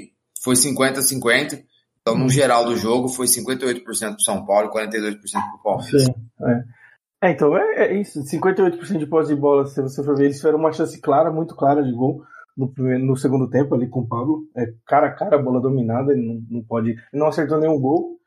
foi 0.43 0.55
50-50. 0.55 1.63
Então, 2.01 2.17
no 2.17 2.29
geral 2.29 2.65
do 2.65 2.75
jogo, 2.75 3.07
foi 3.07 3.27
58% 3.27 3.83
para 3.83 4.19
São 4.19 4.45
Paulo 4.45 4.67
e 4.67 4.71
42% 4.71 5.19
para 5.31 5.55
o 5.55 5.63
Palmeiras. 5.63 6.03
Sim, 6.03 6.13
é. 6.41 6.79
É, 7.21 7.31
então 7.31 7.57
é, 7.57 7.87
é 7.87 8.01
isso. 8.01 8.21
58% 8.23 8.97
de 8.97 9.05
posse 9.05 9.33
de 9.33 9.39
bola, 9.39 9.65
se 9.65 9.81
você 9.81 10.03
for 10.03 10.15
ver, 10.17 10.25
eles 10.25 10.37
tiveram 10.37 10.57
uma 10.57 10.71
chance 10.71 10.99
clara, 10.99 11.31
muito 11.31 11.55
clara 11.55 11.83
de 11.83 11.91
gol 11.93 12.21
no, 12.59 12.67
primeiro, 12.67 13.05
no 13.05 13.15
segundo 13.15 13.49
tempo 13.49 13.73
ali 13.73 13.87
com 13.87 14.01
o 14.01 14.07
Pablo. 14.07 14.43
É, 14.55 14.65
cara 14.85 15.07
a 15.07 15.11
cara, 15.11 15.37
bola 15.37 15.61
dominada, 15.61 16.11
ele 16.11 16.25
não, 16.25 16.43
não 16.49 16.63
pode. 16.63 16.95
Não 17.13 17.27
acertou 17.27 17.59
nenhum 17.59 17.79
gol. 17.79 18.19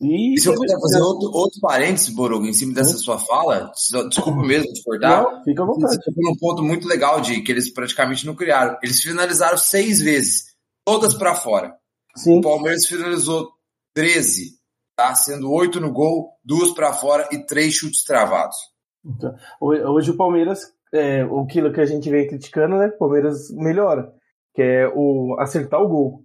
E, 0.00 0.34
e 0.34 0.40
se 0.40 0.48
eu 0.48 0.54
puder 0.54 0.78
fazer 0.78 1.00
outro, 1.00 1.30
outro 1.32 1.60
parênteses, 1.60 2.14
Borugo, 2.14 2.44
em 2.44 2.52
cima 2.52 2.74
dessa 2.74 2.98
sua 2.98 3.18
fala, 3.18 3.72
desculpa 4.08 4.42
mesmo 4.42 4.70
de 4.72 4.82
cortar. 4.82 5.22
Não, 5.22 5.44
fica 5.44 5.62
à 5.62 5.66
vontade. 5.66 5.96
Você 5.96 6.30
um 6.30 6.36
ponto 6.36 6.62
muito 6.62 6.86
legal 6.86 7.20
de 7.20 7.40
que 7.40 7.50
eles 7.50 7.72
praticamente 7.72 8.26
não 8.26 8.34
criaram. 8.34 8.76
Eles 8.82 9.00
finalizaram 9.00 9.56
seis 9.56 10.00
vezes, 10.00 10.54
todas 10.84 11.14
para 11.14 11.34
fora. 11.34 11.74
Sim. 12.14 12.38
O 12.38 12.42
Palmeiras 12.42 12.86
finalizou 12.86 13.50
13 13.94 14.56
tá? 14.96 15.14
Sendo 15.14 15.52
oito 15.52 15.78
no 15.78 15.92
gol, 15.92 16.32
duas 16.42 16.72
para 16.72 16.92
fora 16.94 17.28
e 17.30 17.38
três 17.44 17.74
chutes 17.74 18.02
travados. 18.02 18.56
Então, 19.04 19.36
hoje 19.60 20.10
o 20.10 20.16
Palmeiras, 20.16 20.72
é, 20.92 21.22
aquilo 21.22 21.72
que 21.72 21.80
a 21.80 21.86
gente 21.86 22.08
vem 22.10 22.26
criticando, 22.26 22.76
né? 22.76 22.86
O 22.86 22.98
Palmeiras 22.98 23.50
melhora, 23.50 24.12
que 24.54 24.62
é 24.62 24.88
o 24.88 25.36
acertar 25.38 25.80
o 25.80 25.88
gol. 25.88 26.24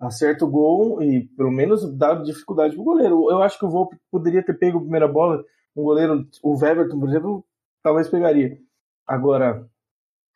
Acerta 0.00 0.44
o 0.44 0.50
gol 0.50 1.02
e 1.02 1.28
pelo 1.36 1.50
menos 1.50 1.96
dá 1.96 2.14
dificuldade 2.14 2.74
pro 2.74 2.84
goleiro. 2.84 3.30
Eu 3.30 3.40
acho 3.42 3.58
que 3.58 3.64
o 3.64 3.70
Volpe 3.70 3.96
poderia 4.10 4.44
ter 4.44 4.54
pego 4.54 4.78
a 4.78 4.82
primeira 4.82 5.06
bola, 5.06 5.44
um 5.76 5.84
goleiro, 5.84 6.26
o 6.42 6.58
Weverton, 6.58 6.98
por 6.98 7.08
exemplo, 7.08 7.44
talvez 7.82 8.08
pegaria. 8.08 8.58
Agora, 9.06 9.64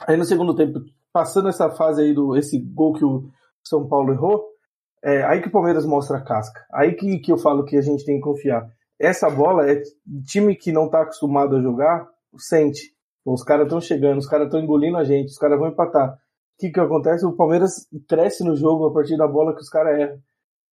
aí 0.06 0.16
no 0.16 0.24
segundo 0.24 0.54
tempo, 0.54 0.80
passando 1.12 1.48
essa 1.48 1.70
fase 1.70 2.02
aí 2.02 2.14
do 2.14 2.36
esse 2.36 2.58
gol 2.60 2.92
que 2.92 3.04
o 3.04 3.28
São 3.64 3.88
Paulo 3.88 4.12
errou, 4.12 4.46
é 5.02 5.24
aí 5.24 5.40
que 5.40 5.48
o 5.48 5.52
Palmeiras 5.52 5.84
mostra 5.84 6.18
a 6.18 6.24
casca. 6.24 6.64
Aí 6.72 6.94
que, 6.94 7.18
que 7.18 7.32
eu 7.32 7.38
falo 7.38 7.64
que 7.64 7.76
a 7.76 7.82
gente 7.82 8.04
tem 8.04 8.16
que 8.16 8.22
confiar. 8.22 8.68
Essa 8.98 9.28
bola 9.28 9.70
é 9.70 9.82
time 10.24 10.54
que 10.56 10.72
não 10.72 10.86
está 10.86 11.02
acostumado 11.02 11.56
a 11.56 11.60
jogar, 11.60 12.08
sente. 12.38 12.95
Os 13.26 13.42
caras 13.42 13.66
estão 13.66 13.80
chegando, 13.80 14.18
os 14.18 14.28
caras 14.28 14.46
estão 14.46 14.60
engolindo 14.60 14.96
a 14.96 15.02
gente, 15.04 15.30
os 15.30 15.38
caras 15.38 15.58
vão 15.58 15.68
empatar. 15.68 16.12
O 16.14 16.18
que, 16.58 16.70
que 16.70 16.78
acontece? 16.78 17.26
O 17.26 17.32
Palmeiras 17.32 17.88
cresce 18.08 18.44
no 18.44 18.54
jogo 18.54 18.86
a 18.86 18.92
partir 18.92 19.16
da 19.16 19.26
bola 19.26 19.54
que 19.54 19.60
os 19.60 19.68
caras 19.68 19.98
erram. 19.98 20.18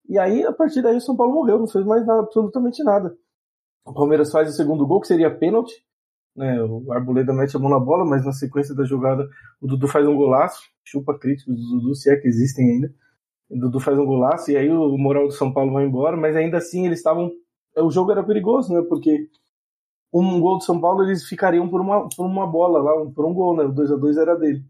E 0.07 0.19
aí, 0.19 0.45
a 0.45 0.53
partir 0.53 0.81
daí, 0.81 0.97
o 0.97 1.01
São 1.01 1.15
Paulo 1.15 1.33
morreu, 1.33 1.57
não 1.57 1.67
fez 1.67 1.83
mais 1.83 2.05
nada, 2.05 2.21
absolutamente 2.21 2.83
nada. 2.83 3.15
O 3.85 3.93
Palmeiras 3.93 4.31
faz 4.31 4.49
o 4.49 4.53
segundo 4.53 4.85
gol, 4.85 5.01
que 5.01 5.07
seria 5.07 5.35
pênalti. 5.35 5.73
Né? 6.35 6.61
O 6.61 6.91
Arboleda 6.93 7.33
mete 7.33 7.55
a 7.55 7.59
mão 7.59 7.69
na 7.69 7.79
bola, 7.79 8.05
mas 8.05 8.23
na 8.25 8.31
sequência 8.31 8.75
da 8.75 8.83
jogada, 8.83 9.27
o 9.59 9.67
Dudu 9.67 9.87
faz 9.87 10.07
um 10.07 10.15
golaço. 10.15 10.61
Chupa 10.85 11.17
críticos 11.17 11.55
do 11.55 11.79
Dudu, 11.79 11.95
se 11.95 12.11
é 12.11 12.15
que 12.17 12.27
existem 12.27 12.69
ainda. 12.69 12.93
Dudu 13.49 13.79
faz 13.79 13.97
um 13.97 14.05
golaço 14.05 14.51
e 14.51 14.57
aí 14.57 14.69
o 14.69 14.97
moral 14.97 15.27
do 15.27 15.33
São 15.33 15.53
Paulo 15.53 15.73
vai 15.73 15.85
embora, 15.85 16.17
mas 16.17 16.35
ainda 16.35 16.57
assim 16.57 16.85
eles 16.85 16.99
estavam. 16.99 17.31
O 17.77 17.89
jogo 17.89 18.11
era 18.11 18.23
perigoso, 18.23 18.73
né? 18.73 18.81
Porque 18.87 19.27
um 20.13 20.39
gol 20.39 20.57
do 20.57 20.63
São 20.63 20.79
Paulo 20.79 21.03
eles 21.03 21.25
ficariam 21.25 21.67
por 21.67 21.81
uma, 21.81 22.07
por 22.07 22.25
uma 22.25 22.45
bola 22.45 22.81
lá, 22.81 23.11
por 23.11 23.25
um 23.25 23.33
gol, 23.33 23.55
né? 23.57 23.63
O 23.63 23.71
2 23.71 23.91
a 23.91 23.95
2 23.95 24.17
era 24.17 24.35
dele. 24.35 24.63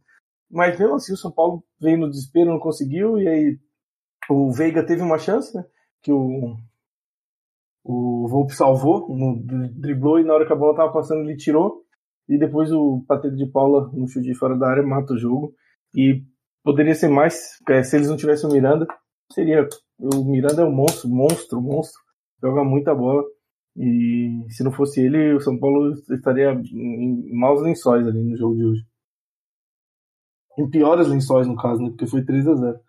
Mas 0.50 0.78
mesmo 0.80 0.96
assim 0.96 1.14
o 1.14 1.18
São 1.18 1.32
Paulo 1.32 1.64
veio 1.80 1.98
no 1.98 2.10
desespero, 2.10 2.52
não 2.52 2.60
conseguiu, 2.60 3.18
e 3.18 3.28
aí 3.28 3.60
o 4.30 4.52
Veiga 4.52 4.86
teve 4.86 5.02
uma 5.02 5.18
chance, 5.18 5.56
né? 5.56 5.66
Que 6.02 6.12
o, 6.12 6.56
o 7.84 8.28
Volpe 8.28 8.54
salvou, 8.54 9.10
no, 9.10 9.42
driblou 9.74 10.20
e 10.20 10.24
na 10.24 10.34
hora 10.34 10.46
que 10.46 10.54
a 10.54 10.56
bola 10.56 10.76
tava 10.76 10.94
passando 10.94 11.22
ele 11.22 11.36
tirou. 11.36 11.84
E 12.28 12.38
depois 12.38 12.72
o 12.72 13.04
Patrick 13.08 13.36
de 13.36 13.46
Paula, 13.46 13.90
no 13.94 14.08
chute 14.08 14.28
de 14.28 14.36
fora 14.36 14.58
da 14.58 14.70
área, 14.70 14.84
mata 14.84 15.14
o 15.14 15.18
jogo. 15.18 15.54
E 15.94 16.24
poderia 16.64 16.96
ser 16.96 17.10
mais. 17.10 17.58
É, 17.68 17.84
se 17.84 17.98
eles 17.98 18.10
não 18.10 18.16
tivessem 18.16 18.50
o 18.50 18.54
Miranda, 18.54 18.88
seria. 19.32 19.68
O 20.00 20.24
Miranda 20.24 20.62
é 20.62 20.66
um 20.66 20.72
monstro, 20.72 21.10
monstro, 21.10 21.62
monstro. 21.62 22.00
Joga 22.42 22.64
muita 22.64 22.96
bola. 22.96 23.24
E 23.76 24.46
se 24.50 24.64
não 24.64 24.72
fosse 24.72 25.02
ele, 25.02 25.34
o 25.34 25.42
São 25.42 25.58
Paulo 25.58 25.94
estaria 26.12 26.52
em 26.52 27.34
maus 27.34 27.62
lençóis 27.62 28.08
ali 28.08 28.24
no 28.24 28.38
jogo 28.38 28.56
de 28.56 28.66
hoje. 28.66 28.86
Em 30.58 30.70
piores 30.70 31.08
lençóis, 31.08 31.48
no 31.48 31.56
caso, 31.56 31.82
né? 31.82 31.90
Porque 31.90 32.06
foi 32.06 32.24
3 32.24 32.48
a 32.48 32.56
0 32.56 32.80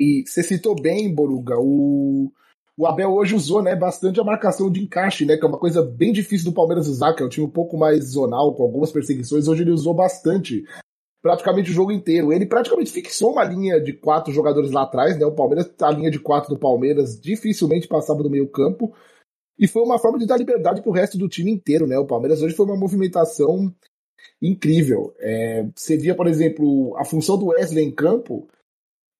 E 0.00 0.22
você 0.26 0.42
citou 0.42 0.80
bem, 0.80 1.12
Boruga, 1.12 1.56
o, 1.58 2.32
o 2.76 2.86
Abel 2.86 3.12
hoje 3.12 3.34
usou 3.34 3.62
né, 3.62 3.74
bastante 3.74 4.20
a 4.20 4.24
marcação 4.24 4.70
de 4.70 4.80
encaixe, 4.80 5.24
né? 5.24 5.36
Que 5.36 5.44
é 5.44 5.48
uma 5.48 5.58
coisa 5.58 5.82
bem 5.82 6.12
difícil 6.12 6.50
do 6.50 6.54
Palmeiras 6.54 6.86
usar, 6.86 7.12
que 7.12 7.22
é 7.22 7.26
um 7.26 7.28
time 7.28 7.46
um 7.46 7.50
pouco 7.50 7.76
mais 7.76 8.12
zonal, 8.12 8.54
com 8.54 8.62
algumas 8.62 8.92
perseguições. 8.92 9.48
Hoje 9.48 9.62
ele 9.62 9.72
usou 9.72 9.94
bastante 9.94 10.64
praticamente 11.20 11.70
o 11.70 11.74
jogo 11.74 11.90
inteiro. 11.90 12.32
Ele 12.32 12.46
praticamente 12.46 12.92
fixou 12.92 13.32
uma 13.32 13.44
linha 13.44 13.80
de 13.80 13.92
quatro 13.92 14.32
jogadores 14.32 14.70
lá 14.70 14.82
atrás, 14.82 15.18
né? 15.18 15.24
O 15.24 15.32
Palmeiras, 15.32 15.72
a 15.80 15.90
linha 15.90 16.10
de 16.10 16.18
quatro 16.20 16.50
do 16.54 16.60
Palmeiras 16.60 17.18
dificilmente 17.18 17.88
passava 17.88 18.22
do 18.22 18.30
meio 18.30 18.46
campo. 18.46 18.94
E 19.58 19.68
foi 19.68 19.82
uma 19.82 19.98
forma 19.98 20.18
de 20.18 20.26
dar 20.26 20.36
liberdade 20.36 20.82
para 20.82 20.90
o 20.90 20.94
resto 20.94 21.16
do 21.16 21.28
time 21.28 21.50
inteiro, 21.50 21.86
né? 21.86 21.98
O 21.98 22.06
Palmeiras 22.06 22.42
hoje 22.42 22.54
foi 22.54 22.66
uma 22.66 22.76
movimentação 22.76 23.72
incrível. 24.42 25.14
É, 25.20 25.66
você 25.74 25.96
via, 25.96 26.14
por 26.14 26.26
exemplo, 26.26 26.96
a 26.96 27.04
função 27.04 27.38
do 27.38 27.46
Wesley 27.46 27.84
em 27.84 27.90
campo 27.90 28.48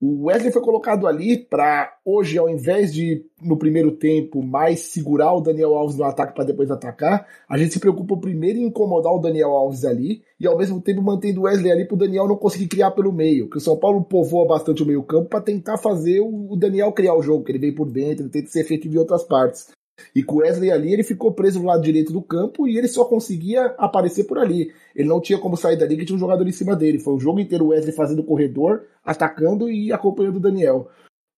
o 0.06 0.26
Wesley 0.26 0.52
foi 0.52 0.60
colocado 0.60 1.06
ali 1.06 1.38
para 1.38 1.96
hoje, 2.04 2.36
ao 2.36 2.46
invés 2.46 2.92
de 2.92 3.24
no 3.40 3.56
primeiro 3.56 3.92
tempo 3.92 4.42
mais 4.42 4.80
segurar 4.80 5.32
o 5.32 5.40
Daniel 5.40 5.74
Alves 5.74 5.96
no 5.96 6.04
ataque 6.04 6.34
para 6.34 6.44
depois 6.44 6.70
atacar, 6.70 7.26
a 7.48 7.56
gente 7.56 7.72
se 7.72 7.80
preocupa 7.80 8.14
primeiro 8.14 8.58
em 8.58 8.66
incomodar 8.66 9.14
o 9.14 9.18
Daniel 9.18 9.52
Alves 9.52 9.82
ali 9.82 10.22
e 10.38 10.46
ao 10.46 10.58
mesmo 10.58 10.78
tempo 10.78 11.00
mantendo 11.00 11.40
o 11.40 11.44
Wesley 11.44 11.72
ali 11.72 11.86
para 11.86 11.94
o 11.94 11.98
Daniel 11.98 12.28
não 12.28 12.36
conseguir 12.36 12.68
criar 12.68 12.90
pelo 12.90 13.12
meio. 13.12 13.48
Que 13.48 13.56
o 13.56 13.60
São 13.60 13.78
Paulo 13.78 14.04
povoa 14.04 14.46
bastante 14.46 14.82
o 14.82 14.86
meio 14.86 15.02
campo 15.02 15.30
para 15.30 15.40
tentar 15.40 15.78
fazer 15.78 16.20
o 16.20 16.54
Daniel 16.54 16.92
criar 16.92 17.14
o 17.14 17.22
jogo, 17.22 17.42
que 17.42 17.52
ele 17.52 17.58
veio 17.58 17.74
por 17.74 17.90
dentro, 17.90 18.24
ele 18.24 18.30
tenta 18.30 18.50
ser 18.50 18.60
efetivo 18.60 18.96
em 18.96 18.98
outras 18.98 19.22
partes. 19.22 19.68
E 20.14 20.22
com 20.22 20.36
Wesley 20.36 20.70
ali, 20.70 20.92
ele 20.92 21.02
ficou 21.02 21.32
preso 21.32 21.60
no 21.60 21.66
lado 21.66 21.82
direito 21.82 22.12
do 22.12 22.22
campo 22.22 22.66
e 22.66 22.76
ele 22.76 22.88
só 22.88 23.04
conseguia 23.04 23.66
aparecer 23.78 24.24
por 24.24 24.38
ali. 24.38 24.72
Ele 24.94 25.08
não 25.08 25.20
tinha 25.20 25.38
como 25.38 25.56
sair 25.56 25.76
dali 25.76 25.96
que 25.96 26.04
tinha 26.04 26.16
um 26.16 26.20
jogador 26.20 26.46
em 26.46 26.52
cima 26.52 26.74
dele. 26.74 26.98
Foi 26.98 27.14
o 27.14 27.20
jogo 27.20 27.40
inteiro 27.40 27.66
o 27.66 27.68
Wesley 27.68 27.94
fazendo 27.94 28.24
corredor, 28.24 28.84
atacando 29.04 29.70
e 29.70 29.92
acompanhando 29.92 30.36
o 30.36 30.40
Daniel. 30.40 30.88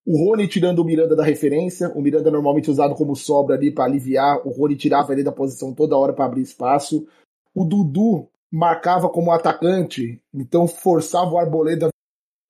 O 0.06 0.24
Rony 0.24 0.46
tirando 0.46 0.78
o 0.78 0.84
Miranda 0.84 1.16
da 1.16 1.24
referência, 1.24 1.90
o 1.94 2.00
Miranda 2.00 2.30
normalmente 2.30 2.70
usado 2.70 2.94
como 2.94 3.16
sobra 3.16 3.56
ali 3.56 3.72
para 3.72 3.84
aliviar, 3.84 4.46
o 4.46 4.50
Rony 4.50 4.76
tirava 4.76 5.12
ele 5.12 5.24
da 5.24 5.32
posição 5.32 5.74
toda 5.74 5.96
hora 5.96 6.12
para 6.12 6.26
abrir 6.26 6.42
espaço. 6.42 7.06
O 7.52 7.64
Dudu 7.64 8.28
marcava 8.50 9.08
como 9.08 9.32
atacante, 9.32 10.22
então 10.32 10.68
forçava 10.68 11.32
o 11.32 11.38
Arboleda 11.38 11.88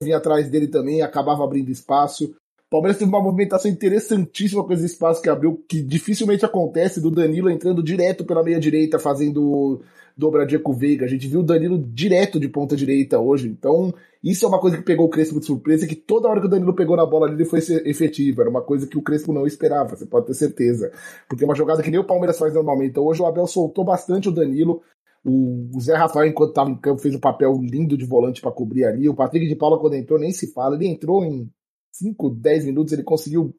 vir 0.02 0.12
atrás 0.12 0.50
dele 0.50 0.68
também, 0.68 1.00
acabava 1.00 1.42
abrindo 1.42 1.70
espaço. 1.70 2.36
Palmeiras 2.68 2.98
teve 2.98 3.10
uma 3.10 3.22
movimentação 3.22 3.70
interessantíssima 3.70 4.64
com 4.64 4.72
esse 4.72 4.86
espaço 4.86 5.22
que 5.22 5.28
abriu, 5.28 5.64
que 5.68 5.80
dificilmente 5.80 6.44
acontece, 6.44 7.00
do 7.00 7.12
Danilo 7.12 7.48
entrando 7.48 7.82
direto 7.82 8.24
pela 8.24 8.42
meia 8.42 8.58
direita, 8.58 8.98
fazendo 8.98 9.80
dobradinha 10.16 10.58
com 10.58 10.72
o 10.72 10.74
Veiga. 10.74 11.04
A 11.04 11.08
gente 11.08 11.28
viu 11.28 11.40
o 11.40 11.44
Danilo 11.44 11.78
direto 11.78 12.40
de 12.40 12.48
ponta 12.48 12.74
direita 12.74 13.20
hoje. 13.20 13.48
Então, 13.48 13.94
isso 14.22 14.44
é 14.44 14.48
uma 14.48 14.58
coisa 14.58 14.76
que 14.78 14.82
pegou 14.82 15.06
o 15.06 15.08
Crespo 15.08 15.38
de 15.38 15.46
surpresa, 15.46 15.86
que 15.86 15.94
toda 15.94 16.28
hora 16.28 16.40
que 16.40 16.46
o 16.46 16.50
Danilo 16.50 16.74
pegou 16.74 16.96
na 16.96 17.06
bola 17.06 17.26
ali, 17.26 17.36
ele 17.36 17.44
foi 17.44 17.60
efetivo. 17.84 18.40
Era 18.40 18.50
uma 18.50 18.62
coisa 18.62 18.86
que 18.86 18.98
o 18.98 19.02
Crespo 19.02 19.32
não 19.32 19.46
esperava, 19.46 19.94
você 19.94 20.06
pode 20.06 20.26
ter 20.26 20.34
certeza. 20.34 20.90
Porque 21.28 21.44
é 21.44 21.46
uma 21.46 21.54
jogada 21.54 21.82
que 21.82 21.90
nem 21.90 22.00
o 22.00 22.04
Palmeiras 22.04 22.38
faz 22.38 22.52
normalmente. 22.52 22.90
Então, 22.90 23.04
hoje 23.04 23.22
o 23.22 23.26
Abel 23.26 23.46
soltou 23.46 23.84
bastante 23.84 24.28
o 24.28 24.32
Danilo. 24.32 24.82
O 25.24 25.78
Zé 25.80 25.94
Rafael, 25.94 26.26
enquanto 26.26 26.50
estava 26.50 26.70
em 26.70 26.76
campo, 26.76 27.00
fez 27.00 27.14
um 27.14 27.20
papel 27.20 27.60
lindo 27.62 27.96
de 27.96 28.04
volante 28.04 28.40
para 28.40 28.50
cobrir 28.50 28.84
ali. 28.84 29.08
O 29.08 29.14
Patrick 29.14 29.46
de 29.46 29.54
Paula, 29.54 29.78
quando 29.78 29.94
entrou, 29.94 30.18
nem 30.18 30.32
se 30.32 30.52
fala. 30.52 30.74
Ele 30.74 30.88
entrou 30.88 31.24
em 31.24 31.48
5, 31.98 32.30
10 32.30 32.64
minutos, 32.66 32.92
ele 32.92 33.02
conseguiu 33.02 33.54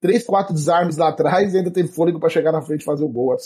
3, 0.00 0.24
4 0.24 0.54
desarmes 0.54 0.96
lá 0.96 1.08
atrás 1.08 1.52
e 1.52 1.58
ainda 1.58 1.70
teve 1.70 1.88
fôlego 1.88 2.20
para 2.20 2.28
chegar 2.28 2.52
na 2.52 2.62
frente 2.62 2.82
e 2.82 2.84
fazer 2.84 3.04
o 3.04 3.08
gol. 3.08 3.36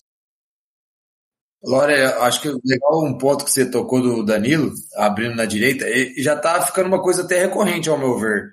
Lore, 1.64 1.94
acho 1.94 2.42
que 2.42 2.48
legal 2.48 3.04
um 3.04 3.16
ponto 3.16 3.44
que 3.44 3.50
você 3.50 3.70
tocou 3.70 4.02
do 4.02 4.24
Danilo, 4.24 4.72
abrindo 4.96 5.36
na 5.36 5.44
direita, 5.44 5.86
já 6.18 6.36
tá 6.36 6.60
ficando 6.62 6.88
uma 6.88 7.00
coisa 7.00 7.22
até 7.22 7.38
recorrente, 7.40 7.88
ao 7.88 7.98
meu 7.98 8.18
ver. 8.18 8.52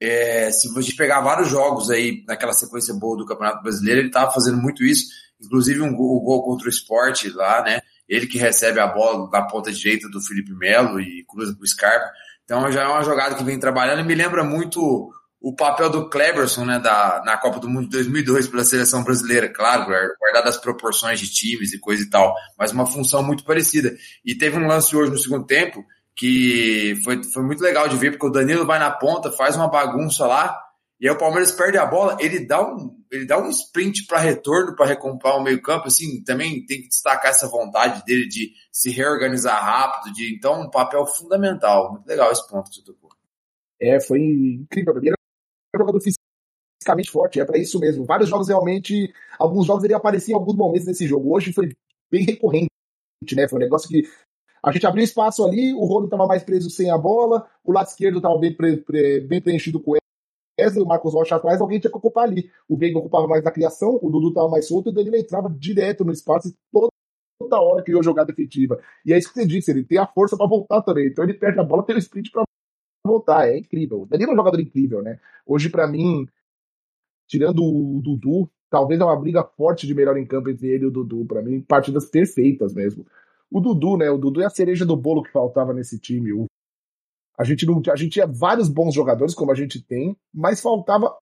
é, 0.00 0.50
se 0.50 0.68
gente 0.68 0.96
pegar 0.96 1.20
vários 1.20 1.48
jogos 1.48 1.90
aí 1.90 2.22
naquela 2.26 2.52
sequência 2.52 2.94
boa 2.94 3.16
do 3.16 3.26
Campeonato 3.26 3.62
Brasileiro, 3.62 4.00
ele 4.00 4.08
estava 4.08 4.30
fazendo 4.30 4.58
muito 4.58 4.84
isso, 4.84 5.06
inclusive 5.40 5.80
um 5.80 5.94
gol, 5.94 6.18
um 6.18 6.24
gol 6.24 6.42
contra 6.42 6.66
o 6.66 6.70
esporte 6.70 7.30
lá, 7.30 7.62
né? 7.62 7.80
Ele 8.06 8.26
que 8.26 8.38
recebe 8.38 8.80
a 8.80 8.86
bola 8.86 9.30
da 9.30 9.42
ponta 9.42 9.72
direita 9.72 10.08
do 10.08 10.20
Felipe 10.20 10.52
Melo 10.52 11.00
e 11.00 11.24
cruza 11.24 11.54
pro 11.54 11.66
Scarpa. 11.66 12.10
Então 12.50 12.68
já 12.72 12.82
é 12.82 12.88
uma 12.88 13.04
jogada 13.04 13.36
que 13.36 13.44
vem 13.44 13.60
trabalhando 13.60 14.00
e 14.00 14.04
me 14.04 14.12
lembra 14.12 14.42
muito 14.42 15.08
o 15.40 15.54
papel 15.54 15.88
do 15.88 16.10
Cleberson, 16.10 16.64
né, 16.64 16.80
da, 16.80 17.22
na 17.24 17.38
Copa 17.38 17.60
do 17.60 17.68
Mundo 17.68 17.84
de 17.84 17.90
2002 17.90 18.48
pela 18.48 18.64
seleção 18.64 19.04
brasileira, 19.04 19.48
claro, 19.48 19.86
guardado 19.86 20.48
as 20.48 20.56
proporções 20.56 21.20
de 21.20 21.32
times 21.32 21.72
e 21.72 21.78
coisa 21.78 22.02
e 22.02 22.10
tal, 22.10 22.34
mas 22.58 22.72
uma 22.72 22.84
função 22.84 23.22
muito 23.22 23.44
parecida. 23.44 23.96
E 24.24 24.34
teve 24.34 24.58
um 24.58 24.66
lance 24.66 24.96
hoje 24.96 25.12
no 25.12 25.18
segundo 25.18 25.46
tempo 25.46 25.84
que 26.16 27.00
foi, 27.04 27.22
foi 27.22 27.44
muito 27.44 27.62
legal 27.62 27.86
de 27.86 27.96
ver, 27.96 28.10
porque 28.10 28.26
o 28.26 28.30
Danilo 28.30 28.66
vai 28.66 28.80
na 28.80 28.90
ponta, 28.90 29.30
faz 29.30 29.54
uma 29.54 29.68
bagunça 29.68 30.26
lá, 30.26 30.58
e 31.00 31.08
aí 31.08 31.14
o 31.14 31.18
Palmeiras 31.18 31.50
perde 31.52 31.78
a 31.78 31.86
bola, 31.86 32.18
ele 32.20 32.46
dá 32.46 32.62
um, 32.62 33.02
ele 33.10 33.24
dá 33.24 33.40
um 33.40 33.48
sprint 33.48 34.06
para 34.06 34.18
retorno, 34.18 34.76
para 34.76 34.84
recomprar 34.84 35.38
o 35.38 35.42
meio-campo, 35.42 35.86
assim, 35.86 36.22
também 36.22 36.64
tem 36.66 36.82
que 36.82 36.88
destacar 36.88 37.30
essa 37.30 37.48
vontade 37.48 38.04
dele 38.04 38.28
de 38.28 38.52
se 38.70 38.90
reorganizar 38.90 39.64
rápido, 39.64 40.12
de 40.12 40.34
então 40.36 40.60
um 40.60 40.70
papel 40.70 41.06
fundamental. 41.06 41.92
Muito 41.92 42.06
legal 42.06 42.30
esse 42.30 42.46
ponto 42.46 42.68
que 42.68 42.76
você 42.76 42.84
tocou. 42.84 43.10
É, 43.80 43.98
foi 43.98 44.18
incrível. 44.20 44.94
Ele 44.98 45.08
era 45.08 45.16
um 45.74 45.78
jogador 45.78 46.00
fisicamente 46.00 47.10
forte, 47.10 47.40
é 47.40 47.46
para 47.46 47.58
isso 47.58 47.78
mesmo. 47.80 48.04
Vários 48.04 48.28
jogos 48.28 48.48
realmente, 48.48 49.10
alguns 49.38 49.66
jogos 49.66 49.82
ele 49.84 49.94
aparecia 49.94 50.34
em 50.34 50.38
alguns 50.38 50.54
momentos 50.54 50.86
nesse 50.86 51.06
jogo. 51.06 51.34
Hoje 51.34 51.50
foi 51.50 51.70
bem 52.10 52.24
recorrente, 52.24 52.68
né? 53.34 53.48
Foi 53.48 53.58
um 53.58 53.62
negócio 53.62 53.88
que 53.88 54.06
a 54.62 54.70
gente 54.70 54.86
abriu 54.86 55.02
espaço 55.02 55.42
ali, 55.42 55.72
o 55.72 55.86
Rolo 55.86 56.04
estava 56.04 56.26
mais 56.26 56.42
preso 56.42 56.68
sem 56.68 56.90
a 56.90 56.98
bola, 56.98 57.48
o 57.64 57.72
lado 57.72 57.86
esquerdo 57.86 58.18
estava 58.18 58.38
bem, 58.38 58.54
pre, 58.54 58.76
pre, 58.76 59.20
bem 59.22 59.40
preenchido 59.40 59.80
com 59.80 59.96
Wesley, 60.60 60.82
o 60.82 60.86
Marcos 60.86 61.14
Rocha 61.14 61.36
atrás, 61.36 61.60
alguém 61.60 61.80
tinha 61.80 61.90
que 61.90 61.96
ocupar 61.96 62.24
ali. 62.24 62.50
O 62.68 62.76
Veiga 62.76 62.98
ocupava 62.98 63.26
mais 63.26 63.42
na 63.42 63.50
criação, 63.50 63.98
o 64.02 64.10
Dudu 64.10 64.28
estava 64.28 64.48
mais 64.48 64.66
solto, 64.66 64.88
e 64.88 64.92
o 64.92 64.94
Danilo 64.94 65.16
entrava 65.16 65.48
direto 65.50 66.04
no 66.04 66.12
espaço 66.12 66.48
e 66.48 66.54
toda, 66.72 66.88
toda 67.38 67.60
hora 67.60 67.82
criou 67.82 68.02
jogada 68.02 68.30
efetiva. 68.30 68.78
E 69.04 69.12
é 69.12 69.18
isso 69.18 69.28
que 69.28 69.34
você 69.34 69.46
disse, 69.46 69.70
ele 69.70 69.84
tem 69.84 69.98
a 69.98 70.06
força 70.06 70.36
para 70.36 70.46
voltar 70.46 70.82
também. 70.82 71.08
Então 71.08 71.24
ele 71.24 71.34
perde 71.34 71.58
a 71.58 71.64
bola, 71.64 71.82
tem 71.82 71.96
o 71.96 71.98
sprint 71.98 72.30
para 72.30 72.44
voltar. 73.06 73.48
É 73.48 73.58
incrível. 73.58 74.02
O 74.02 74.06
Danilo 74.06 74.30
é 74.30 74.34
um 74.34 74.36
jogador 74.36 74.60
incrível, 74.60 75.02
né? 75.02 75.18
Hoje, 75.46 75.68
para 75.68 75.86
mim, 75.86 76.26
tirando 77.26 77.62
o 77.62 78.00
Dudu, 78.02 78.50
talvez 78.68 79.00
é 79.00 79.04
uma 79.04 79.18
briga 79.18 79.42
forte 79.42 79.86
de 79.86 79.94
melhor 79.94 80.16
em 80.16 80.26
campo 80.26 80.50
entre 80.50 80.68
ele 80.68 80.84
e 80.84 80.86
o 80.86 80.90
Dudu. 80.90 81.24
Para 81.24 81.42
mim, 81.42 81.60
partidas 81.60 82.06
perfeitas 82.06 82.74
mesmo. 82.74 83.06
O 83.50 83.60
Dudu, 83.60 83.96
né? 83.96 84.10
O 84.10 84.18
Dudu 84.18 84.40
é 84.42 84.46
a 84.46 84.50
cereja 84.50 84.86
do 84.86 84.96
bolo 84.96 85.22
que 85.22 85.32
faltava 85.32 85.72
nesse 85.72 85.98
time. 85.98 86.32
O, 86.32 86.46
a, 87.40 87.44
gente 87.44 87.64
não, 87.64 87.80
a 87.90 87.96
gente 87.96 88.12
tinha 88.12 88.26
vários 88.26 88.68
bons 88.68 88.92
jogadores, 88.92 89.34
como 89.34 89.50
a 89.50 89.54
gente 89.54 89.82
tem, 89.82 90.14
mas 90.32 90.60
faltava 90.60 91.16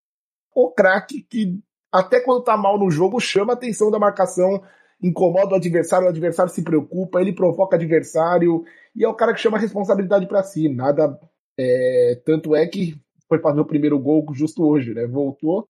o 0.53 0.69
craque 0.69 1.23
que, 1.23 1.61
até 1.93 2.19
quando 2.19 2.43
tá 2.43 2.57
mal 2.57 2.77
no 2.77 2.91
jogo, 2.91 3.21
chama 3.21 3.53
a 3.53 3.55
atenção 3.55 3.89
da 3.89 4.01
marcação, 4.01 4.61
incomoda 5.01 5.53
o 5.53 5.55
adversário, 5.55 6.09
o 6.09 6.11
adversário 6.11 6.53
se 6.53 6.65
preocupa, 6.65 7.21
ele 7.21 7.33
provoca 7.33 7.77
adversário, 7.77 8.65
e 8.97 9.05
é 9.05 9.09
o 9.09 9.15
cara 9.15 9.33
que 9.33 9.41
chama 9.41 9.59
a 9.59 9.61
responsabilidade 9.61 10.27
para 10.27 10.43
si. 10.43 10.69
Nada. 10.69 11.17
É, 11.57 12.21
tanto 12.25 12.57
é 12.57 12.67
que 12.67 13.01
foi 13.29 13.39
fazer 13.39 13.61
o 13.61 13.65
primeiro 13.65 13.97
gol 13.97 14.27
justo 14.33 14.67
hoje, 14.67 14.93
né? 14.95 15.07
Voltou, 15.07 15.69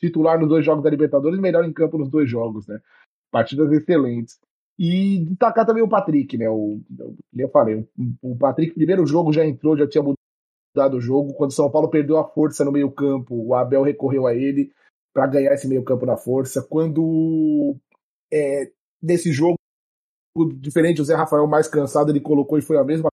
titular 0.00 0.38
nos 0.38 0.48
dois 0.48 0.64
jogos 0.64 0.82
da 0.82 0.88
Libertadores, 0.88 1.38
melhor 1.38 1.66
em 1.66 1.72
campo 1.72 1.98
nos 1.98 2.08
dois 2.08 2.30
jogos, 2.30 2.66
né? 2.66 2.78
Partidas 3.30 3.70
excelentes. 3.70 4.38
E 4.84 5.24
destacar 5.26 5.64
também 5.64 5.80
o 5.80 5.88
Patrick, 5.88 6.36
né? 6.36 6.50
O, 6.50 6.80
eu 7.36 7.48
falei, 7.50 7.88
o 8.20 8.36
Patrick, 8.36 8.74
primeiro 8.74 9.06
jogo 9.06 9.32
já 9.32 9.46
entrou, 9.46 9.78
já 9.78 9.86
tinha 9.86 10.02
mudado 10.02 10.96
o 10.96 11.00
jogo. 11.00 11.34
Quando 11.34 11.50
o 11.50 11.54
São 11.54 11.70
Paulo 11.70 11.88
perdeu 11.88 12.18
a 12.18 12.28
força 12.28 12.64
no 12.64 12.72
meio-campo, 12.72 13.32
o 13.32 13.54
Abel 13.54 13.84
recorreu 13.84 14.26
a 14.26 14.34
ele 14.34 14.72
para 15.14 15.28
ganhar 15.28 15.54
esse 15.54 15.68
meio-campo 15.68 16.04
na 16.04 16.16
força. 16.16 16.66
Quando 16.68 17.76
é, 18.32 18.72
nesse 19.00 19.30
jogo, 19.30 19.54
diferente, 20.56 21.00
o 21.00 21.04
Zé 21.04 21.14
Rafael 21.14 21.46
mais 21.46 21.68
cansado, 21.68 22.10
ele 22.10 22.20
colocou 22.20 22.58
e 22.58 22.62
foi 22.62 22.76
a 22.76 22.82
mesma 22.82 23.08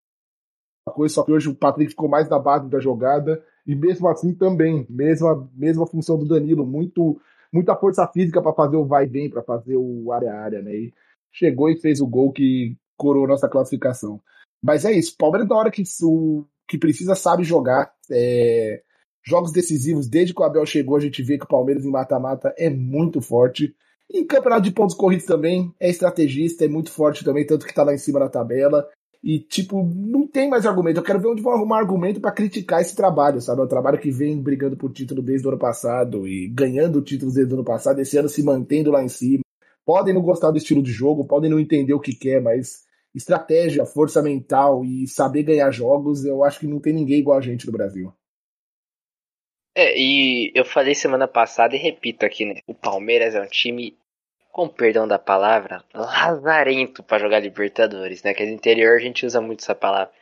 coisa, 0.90 1.14
só 1.14 1.24
que 1.24 1.32
hoje 1.32 1.50
o 1.50 1.56
Patrick 1.56 1.92
ficou 1.92 2.10
mais 2.10 2.28
na 2.28 2.40
base 2.40 2.68
da 2.68 2.80
jogada, 2.80 3.46
e 3.68 3.76
mesmo 3.76 4.08
assim 4.08 4.34
também, 4.34 4.88
mesma, 4.90 5.48
mesma 5.54 5.86
função 5.86 6.18
do 6.18 6.28
Danilo, 6.28 6.66
muito 6.66 7.22
muita 7.54 7.76
força 7.76 8.08
física 8.08 8.42
para 8.42 8.54
fazer 8.54 8.76
o 8.78 8.86
vai 8.86 9.06
e 9.06 9.08
vem, 9.08 9.30
para 9.30 9.44
fazer 9.44 9.76
o 9.76 10.12
área 10.12 10.34
área, 10.34 10.62
né? 10.62 10.74
E 10.74 10.94
chegou 11.32 11.70
e 11.70 11.80
fez 11.80 12.02
o 12.02 12.08
gol 12.08 12.32
que 12.32 12.76
coroou 12.98 13.28
nossa 13.28 13.48
classificação. 13.48 14.22
Mas 14.62 14.84
é 14.84 14.92
isso, 14.92 15.16
Palmeiras 15.18 15.48
na 15.48 15.56
hora 15.56 15.72
que, 15.72 15.84
o, 16.04 16.46
que 16.68 16.78
precisa 16.78 17.16
sabe 17.16 17.44
jogar. 17.44 17.92
É, 18.12 18.82
jogos 19.26 19.52
decisivos, 19.52 20.08
desde 20.08 20.34
que 20.34 20.42
o 20.42 20.44
Abel 20.44 20.66
chegou, 20.66 20.98
a 20.98 21.00
gente 21.00 21.24
vê 21.24 21.38
que 21.38 21.46
o 21.46 21.48
Palmeiras 21.48 21.86
em 21.86 21.92
mata-mata 21.92 22.54
é 22.58 22.70
muito 22.70 23.22
forte. 23.22 23.74
Em 24.12 24.26
campeonato 24.26 24.64
de 24.64 24.72
pontos 24.72 24.96
corridos 24.96 25.26
também, 25.26 25.74
é 25.80 25.90
estrategista, 25.90 26.66
é 26.66 26.68
muito 26.68 26.92
forte 26.92 27.24
também, 27.24 27.46
tanto 27.46 27.66
que 27.66 27.74
tá 27.74 27.84
lá 27.84 27.94
em 27.94 27.98
cima 27.98 28.20
da 28.20 28.28
tabela. 28.28 28.88
E, 29.24 29.38
tipo, 29.38 29.84
não 29.84 30.26
tem 30.26 30.50
mais 30.50 30.66
argumento. 30.66 31.00
Eu 31.00 31.04
quero 31.04 31.20
ver 31.20 31.28
onde 31.28 31.42
vão 31.42 31.54
arrumar 31.54 31.78
argumento 31.78 32.22
para 32.22 32.32
criticar 32.32 32.82
esse 32.82 32.96
trabalho, 32.96 33.42
sabe? 33.42 33.62
É 33.62 33.66
um 33.66 33.68
trabalho 33.68 34.00
que 34.00 34.10
vem 34.10 34.42
brigando 34.42 34.78
por 34.78 34.92
título 34.92 35.22
desde 35.22 35.46
o 35.46 35.50
ano 35.50 35.60
passado 35.60 36.26
e 36.26 36.48
ganhando 36.48 37.02
títulos 37.02 37.36
desde 37.36 37.54
o 37.54 37.58
ano 37.58 37.66
passado, 37.66 38.00
esse 38.00 38.18
ano 38.18 38.30
se 38.30 38.42
mantendo 38.42 38.92
lá 38.92 39.04
em 39.04 39.10
cima 39.10 39.44
podem 39.90 40.14
não 40.14 40.22
gostar 40.22 40.52
do 40.52 40.58
estilo 40.60 40.84
de 40.84 40.92
jogo, 40.92 41.26
podem 41.26 41.50
não 41.50 41.60
entender 41.60 41.96
o 41.96 42.00
que 42.00 42.14
quer, 42.14 42.40
mas 42.40 42.86
estratégia, 43.16 43.88
força 43.88 44.22
mental 44.22 44.86
e 44.86 45.08
saber 45.08 45.42
ganhar 45.42 45.72
jogos, 45.72 46.24
eu 46.24 46.44
acho 46.44 46.60
que 46.60 46.68
não 46.68 46.80
tem 46.80 46.94
ninguém 46.94 47.18
igual 47.18 47.40
a 47.40 47.42
gente 47.42 47.66
no 47.66 47.72
Brasil. 47.72 48.14
É, 49.76 49.98
e 49.98 50.52
eu 50.54 50.64
falei 50.64 50.94
semana 50.94 51.28
passada 51.28 51.76
e 51.76 51.80
repito 51.80 52.24
aqui, 52.24 52.46
né? 52.46 52.60
O 52.68 52.76
Palmeiras 52.76 53.34
é 53.34 53.42
um 53.42 53.48
time, 53.48 53.98
com 54.52 54.70
perdão 54.70 55.08
da 55.08 55.18
palavra, 55.18 55.84
lazarento 55.92 57.02
para 57.02 57.18
jogar 57.18 57.40
Libertadores, 57.40 58.22
né? 58.22 58.36
Que 58.36 58.46
no 58.46 58.52
interior 58.52 58.96
a 58.96 59.02
gente 59.02 59.26
usa 59.26 59.42
muito 59.42 59.62
essa 59.62 59.74
palavra. 59.74 60.14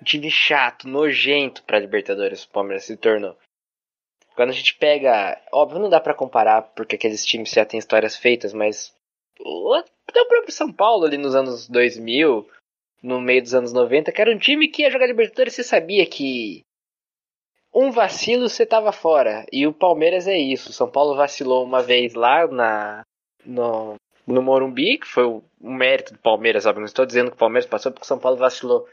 Um 0.00 0.04
time 0.04 0.28
chato, 0.32 0.88
nojento 0.88 1.62
para 1.62 1.78
Libertadores, 1.78 2.42
o 2.42 2.50
Palmeiras 2.50 2.86
se 2.86 2.96
tornou. 2.96 3.38
Quando 4.34 4.50
a 4.50 4.54
gente 4.54 4.74
pega, 4.74 5.40
óbvio, 5.52 5.78
não 5.78 5.88
dá 5.88 6.00
para 6.00 6.12
comparar 6.12 6.62
porque 6.74 6.96
aqueles 6.96 7.24
times 7.24 7.52
já 7.52 7.64
têm 7.64 7.78
histórias 7.78 8.16
feitas, 8.16 8.52
mas 8.52 8.92
até 10.08 10.20
o 10.20 10.26
próprio 10.26 10.52
São 10.52 10.72
Paulo 10.72 11.04
ali 11.04 11.18
nos 11.18 11.34
anos 11.34 11.68
2000, 11.68 12.48
no 13.02 13.20
meio 13.20 13.42
dos 13.42 13.54
anos 13.54 13.72
90, 13.72 14.12
que 14.12 14.20
era 14.20 14.34
um 14.34 14.38
time 14.38 14.68
que 14.68 14.82
ia 14.82 14.90
jogar 14.90 15.06
Libertadores, 15.06 15.54
você 15.54 15.64
sabia 15.64 16.06
que 16.06 16.62
um 17.74 17.90
vacilo 17.90 18.48
você 18.48 18.66
tava 18.66 18.92
fora. 18.92 19.46
E 19.50 19.66
o 19.66 19.72
Palmeiras 19.72 20.28
é 20.28 20.38
isso. 20.38 20.70
O 20.70 20.72
São 20.72 20.90
Paulo 20.90 21.16
vacilou 21.16 21.64
uma 21.64 21.82
vez 21.82 22.14
lá 22.14 22.46
na 22.46 23.02
no, 23.44 23.96
no 24.26 24.42
Morumbi, 24.42 24.98
que 24.98 25.06
foi 25.06 25.24
o, 25.24 25.42
mérito 25.60 26.12
do 26.12 26.18
Palmeiras, 26.18 26.64
sabe? 26.64 26.78
Não 26.78 26.86
estou 26.86 27.06
dizendo 27.06 27.30
que 27.30 27.36
o 27.36 27.38
Palmeiras 27.38 27.68
passou 27.68 27.90
porque 27.90 28.04
o 28.04 28.08
São 28.08 28.18
Paulo 28.18 28.36
vacilou. 28.36 28.86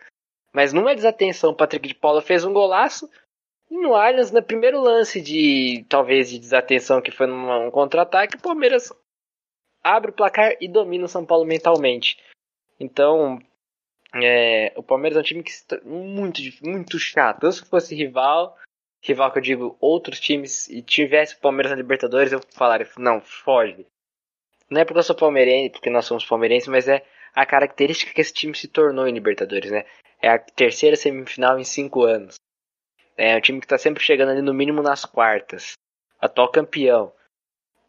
Mas 0.53 0.73
numa 0.73 0.95
desatenção, 0.95 1.51
o 1.51 1.55
Patrick 1.55 1.87
de 1.87 1.95
Paula 1.95 2.21
fez 2.21 2.43
um 2.43 2.53
golaço. 2.53 3.09
E 3.69 3.77
no 3.77 3.93
Allianz, 3.93 4.31
no 4.31 4.41
primeiro 4.41 4.81
lance 4.81 5.21
de 5.21 5.85
talvez 5.87 6.29
de 6.29 6.39
desatenção 6.39 7.01
que 7.01 7.11
foi 7.11 7.27
num 7.27 7.67
um 7.67 7.71
contra-ataque, 7.71 8.35
o 8.35 8.41
Palmeiras 8.41 8.91
abre 9.83 10.11
o 10.11 10.13
placar 10.13 10.55
e 10.59 10.67
domina 10.67 11.05
o 11.05 11.09
São 11.09 11.25
Paulo 11.25 11.45
mentalmente. 11.45 12.17
Então, 12.79 13.39
é, 14.13 14.73
o 14.75 14.83
Palmeiras 14.83 15.17
é 15.17 15.19
um 15.19 15.23
time 15.23 15.43
que 15.43 15.51
muito, 15.83 16.41
muito 16.63 16.97
chato. 16.97 17.51
Se 17.51 17.65
fosse 17.65 17.95
rival, 17.95 18.57
rival 19.01 19.31
que 19.31 19.39
eu 19.39 19.43
digo 19.43 19.77
outros 19.79 20.19
times, 20.19 20.67
e 20.69 20.81
tivesse 20.81 21.35
o 21.35 21.39
Palmeiras 21.39 21.71
na 21.71 21.77
Libertadores, 21.77 22.31
eu 22.31 22.41
falaria, 22.53 22.87
não, 22.97 23.21
foge. 23.21 23.85
Não 24.69 24.81
é 24.81 24.85
porque 24.85 24.99
eu 24.99 25.03
sou 25.03 25.15
palmeirense, 25.15 25.71
porque 25.71 25.89
nós 25.89 26.05
somos 26.05 26.25
palmeirenses, 26.25 26.67
mas 26.67 26.87
é 26.87 27.03
a 27.33 27.45
característica 27.45 28.13
que 28.13 28.21
esse 28.21 28.33
time 28.33 28.55
se 28.55 28.67
tornou 28.67 29.07
em 29.07 29.13
Libertadores, 29.13 29.71
né? 29.71 29.85
É 30.21 30.29
a 30.29 30.37
terceira 30.37 30.95
semifinal 30.95 31.57
em 31.57 31.63
cinco 31.63 32.03
anos. 32.03 32.35
É 33.17 33.35
um 33.35 33.41
time 33.41 33.59
que 33.59 33.65
está 33.65 33.77
sempre 33.77 34.03
chegando 34.03 34.29
ali 34.29 34.41
no 34.41 34.53
mínimo 34.53 34.81
nas 34.81 35.05
quartas. 35.05 35.73
Atual 36.21 36.51
campeão 36.51 37.11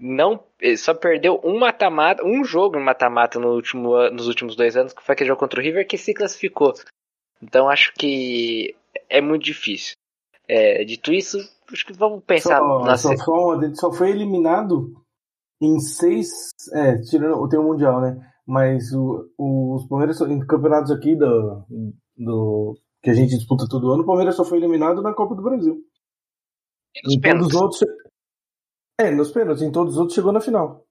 não 0.01 0.43
só 0.79 0.95
perdeu 0.95 1.39
um 1.45 1.59
mata-mata, 1.59 2.25
um 2.25 2.43
jogo 2.43 2.79
em 2.79 2.85
mata-mata 2.85 3.39
no 3.39 3.53
último, 3.55 4.11
nos 4.11 4.27
últimos 4.27 4.57
dois 4.57 4.75
anos, 4.77 4.95
que 4.95 5.03
foi 5.03 5.13
aquele 5.13 5.29
jogo 5.29 5.41
contra 5.41 5.61
o 5.61 5.63
River, 5.63 5.87
que 5.87 5.99
se 5.99 6.15
classificou. 6.15 6.73
Então 7.43 7.69
acho 7.69 7.93
que 7.93 8.75
é 9.09 9.21
muito 9.21 9.45
difícil. 9.45 9.95
É, 10.49 10.85
dito 10.85 11.13
isso, 11.13 11.39
acho 11.71 11.87
que 11.87 11.93
vamos 11.93 12.25
pensar. 12.25 12.59
Só, 12.59 12.79
nossa... 12.81 13.17
só, 13.17 13.25
foi, 13.25 13.75
só 13.75 13.93
foi 13.93 14.11
eliminado 14.11 14.93
em 15.61 15.79
seis. 15.79 16.29
É, 16.73 16.97
tirando 17.03 17.47
tem 17.49 17.61
o 17.61 17.65
Mundial, 17.65 18.01
né? 18.01 18.19
Mas 18.47 18.93
o, 18.93 19.31
o, 19.39 19.77
os 19.77 19.87
Palmeiras 19.87 20.21
em 20.23 20.41
campeonatos 20.41 20.91
aqui 20.91 21.15
do, 21.15 21.65
do 22.17 22.75
que 23.03 23.11
a 23.11 23.15
gente 23.15 23.37
disputa 23.37 23.67
todo 23.69 23.93
ano, 23.93 24.03
o 24.03 24.07
Palmeiras 24.07 24.35
só 24.35 24.45
foi 24.45 24.59
eliminado 24.59 25.03
na 25.03 25.15
Copa 25.15 25.35
do 25.35 25.43
Brasil. 25.43 25.77
E 27.05 27.17
em 27.17 27.21
todos 27.21 27.47
os 27.47 27.55
outros, 27.55 27.81
é, 29.01 29.11
nos 29.11 29.31
pênaltis, 29.31 29.63
em 29.63 29.73
todos 29.73 29.95
os 29.95 29.99
outros 29.99 30.15
chegou 30.15 30.33
na 30.33 30.41
final. 30.41 30.85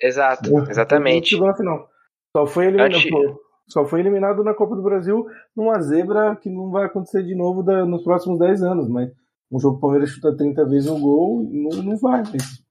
Exato, 0.00 0.50
exatamente. 0.70 1.30
Chegou 1.30 1.46
na 1.46 1.56
final. 1.56 1.88
Só 2.34 2.46
foi 2.46 2.66
eliminado, 2.66 3.40
só 3.68 3.84
foi 3.84 4.00
eliminado 4.00 4.44
na 4.44 4.54
Copa 4.54 4.76
do 4.76 4.82
Brasil 4.82 5.26
numa 5.54 5.80
zebra 5.80 6.36
que 6.36 6.48
não 6.48 6.70
vai 6.70 6.86
acontecer 6.86 7.24
de 7.24 7.34
novo 7.34 7.62
da, 7.62 7.84
nos 7.84 8.02
próximos 8.02 8.38
10 8.38 8.62
anos, 8.62 8.88
mas 8.88 9.10
Um 9.50 9.58
jogo 9.58 9.74
que 9.74 9.78
o 9.78 9.80
Palmeiras 9.80 10.10
chuta 10.10 10.36
30 10.36 10.64
vezes 10.68 10.88
o 10.88 10.98
gol, 10.98 11.42
não, 11.50 11.82
não 11.82 11.96
vai, 11.98 12.22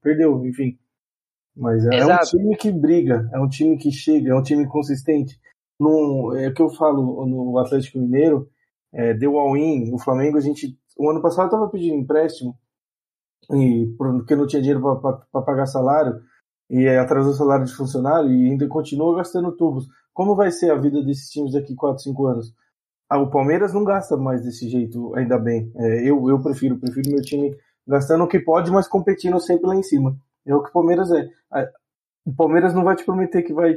perdeu, 0.01 0.45
enfim. 0.45 0.77
Mas 1.55 1.85
é, 1.85 1.97
é, 1.97 2.05
um 2.05 2.19
time 2.19 2.55
que 2.55 2.71
briga, 2.71 3.29
é 3.33 3.39
um 3.39 3.49
time 3.49 3.77
que 3.77 3.91
chega, 3.91 4.31
é 4.31 4.35
um 4.35 4.41
time 4.41 4.65
consistente. 4.65 5.38
Num, 5.77 6.33
é 6.35 6.47
o 6.47 6.53
que 6.53 6.62
eu 6.62 6.69
falo 6.69 7.25
no 7.25 7.57
Atlético 7.57 7.99
Mineiro, 7.99 8.49
é, 8.93 9.13
deu 9.13 9.38
all-in, 9.38 9.93
o 9.93 9.99
Flamengo, 9.99 10.38
a 10.38 10.41
gente. 10.41 10.77
O 10.97 11.09
ano 11.09 11.21
passado 11.21 11.45
estava 11.45 11.69
pedindo 11.69 11.95
empréstimo, 11.95 12.57
e, 13.52 13.93
porque 13.97 14.36
não 14.36 14.47
tinha 14.47 14.62
dinheiro 14.62 14.82
para 14.82 15.41
pagar 15.41 15.65
salário, 15.65 16.21
e 16.69 16.88
atrasou 16.88 17.32
o 17.32 17.36
salário 17.36 17.65
de 17.65 17.75
funcionário 17.75 18.32
e 18.32 18.52
ainda 18.52 18.67
continua 18.67 19.15
gastando 19.15 19.52
tubos. 19.54 19.88
Como 20.13 20.36
vai 20.36 20.52
ser 20.52 20.71
a 20.71 20.75
vida 20.75 21.04
desses 21.04 21.30
times 21.30 21.54
daqui 21.54 21.73
4, 21.73 22.04
5 22.04 22.25
anos? 22.28 22.54
Ah, 23.10 23.17
o 23.17 23.32
Palmeiras 23.32 23.73
não 23.73 23.84
gasta 23.84 24.15
mais 24.15 24.43
desse 24.43 24.69
jeito, 24.69 25.15
ainda 25.15 25.39
bem. 25.39 25.71
É, 25.75 26.08
eu, 26.08 26.30
eu 26.30 26.39
prefiro, 26.41 26.80
prefiro 26.80 27.10
meu 27.10 27.21
time 27.21 27.56
gastando 27.88 28.23
o 28.23 28.28
que 28.28 28.39
pode, 28.39 28.69
mas 28.69 28.88
competindo 28.88 29.39
sempre 29.39 29.65
lá 29.65 29.75
em 29.75 29.82
cima. 29.82 30.15
É 30.45 30.54
o 30.54 30.62
que 30.62 30.69
o 30.69 30.73
Palmeiras 30.73 31.12
é. 31.12 31.28
O 32.23 32.36
Palmeiras 32.36 32.73
não 32.73 32.84
vai 32.84 32.95
te 32.95 33.04
prometer 33.04 33.41
que 33.41 33.54
vai 33.54 33.75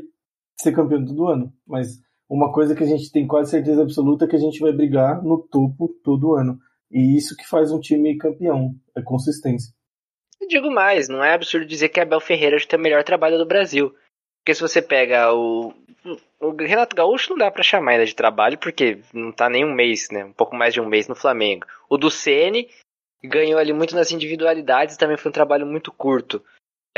ser 0.60 0.72
campeão 0.72 1.04
todo 1.04 1.28
ano, 1.28 1.50
mas 1.66 2.02
uma 2.28 2.52
coisa 2.52 2.74
que 2.74 2.84
a 2.84 2.86
gente 2.86 3.10
tem 3.10 3.26
quase 3.26 3.50
certeza 3.50 3.82
absoluta 3.82 4.26
é 4.26 4.28
que 4.28 4.36
a 4.36 4.38
gente 4.38 4.60
vai 4.60 4.72
brigar 4.72 5.22
no 5.22 5.38
topo 5.38 5.88
todo 6.04 6.34
ano. 6.34 6.58
E 6.92 7.16
isso 7.16 7.36
que 7.36 7.48
faz 7.48 7.72
um 7.72 7.80
time 7.80 8.18
campeão, 8.18 8.74
é 8.96 9.00
consistência. 9.02 9.72
Eu 10.40 10.46
digo 10.46 10.70
mais, 10.70 11.08
não 11.08 11.24
é 11.24 11.32
absurdo 11.32 11.64
dizer 11.64 11.88
que 11.88 12.00
Abel 12.00 12.20
Ferreira 12.20 12.56
tem 12.66 12.78
o 12.78 12.82
melhor 12.82 13.02
trabalho 13.02 13.38
do 13.38 13.46
Brasil. 13.46 13.94
Porque 14.40 14.54
se 14.54 14.60
você 14.60 14.82
pega 14.82 15.32
o. 15.32 15.72
O 16.40 16.50
Renato 16.56 16.96
Gaúcho 16.96 17.30
não 17.30 17.38
dá 17.38 17.48
para 17.48 17.62
chamar 17.62 17.92
ainda 17.92 18.04
de 18.04 18.14
trabalho, 18.14 18.58
porque 18.58 18.98
não 19.14 19.30
tá 19.30 19.48
nem 19.48 19.64
um 19.64 19.72
mês, 19.72 20.08
né? 20.10 20.24
Um 20.24 20.32
pouco 20.32 20.56
mais 20.56 20.74
de 20.74 20.80
um 20.80 20.88
mês 20.88 21.06
no 21.06 21.14
Flamengo. 21.14 21.64
O 21.88 21.96
do 21.96 22.10
Ceni 22.10 22.68
ganhou 23.22 23.60
ali 23.60 23.72
muito 23.72 23.94
nas 23.94 24.10
individualidades, 24.10 24.96
também 24.96 25.16
foi 25.16 25.30
um 25.30 25.32
trabalho 25.32 25.64
muito 25.64 25.92
curto. 25.92 26.44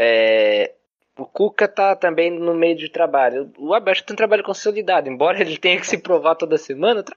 É, 0.01 0.75
o 1.19 1.27
Cuca 1.27 1.69
tá 1.69 1.95
também 1.95 2.31
no 2.31 2.55
meio 2.55 2.77
de 2.77 2.89
trabalho. 2.89 3.53
O 3.59 3.75
Abel 3.75 3.95
tem 3.95 4.15
um 4.15 4.17
trabalho 4.17 4.43
consolidado, 4.43 5.09
embora 5.09 5.39
ele 5.41 5.59
tenha 5.59 5.79
que 5.79 5.87
se 5.87 5.99
provar 5.99 6.35
toda 6.35 6.57
semana, 6.57 7.03
tá 7.03 7.13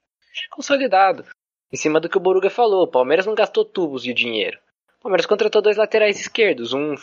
consolidado. 0.50 1.24
Em 1.72 1.76
cima 1.76 2.00
do 2.00 2.08
que 2.08 2.16
o 2.16 2.20
Boruga 2.20 2.50
falou, 2.50 2.84
o 2.84 2.90
Palmeiras 2.90 3.26
não 3.26 3.34
gastou 3.34 3.64
tubos 3.64 4.02
de 4.02 4.14
dinheiro. 4.14 4.58
O 4.98 5.02
Palmeiras 5.02 5.26
contratou 5.26 5.60
dois 5.60 5.76
laterais 5.76 6.18
esquerdos, 6.18 6.72
um, 6.72 6.94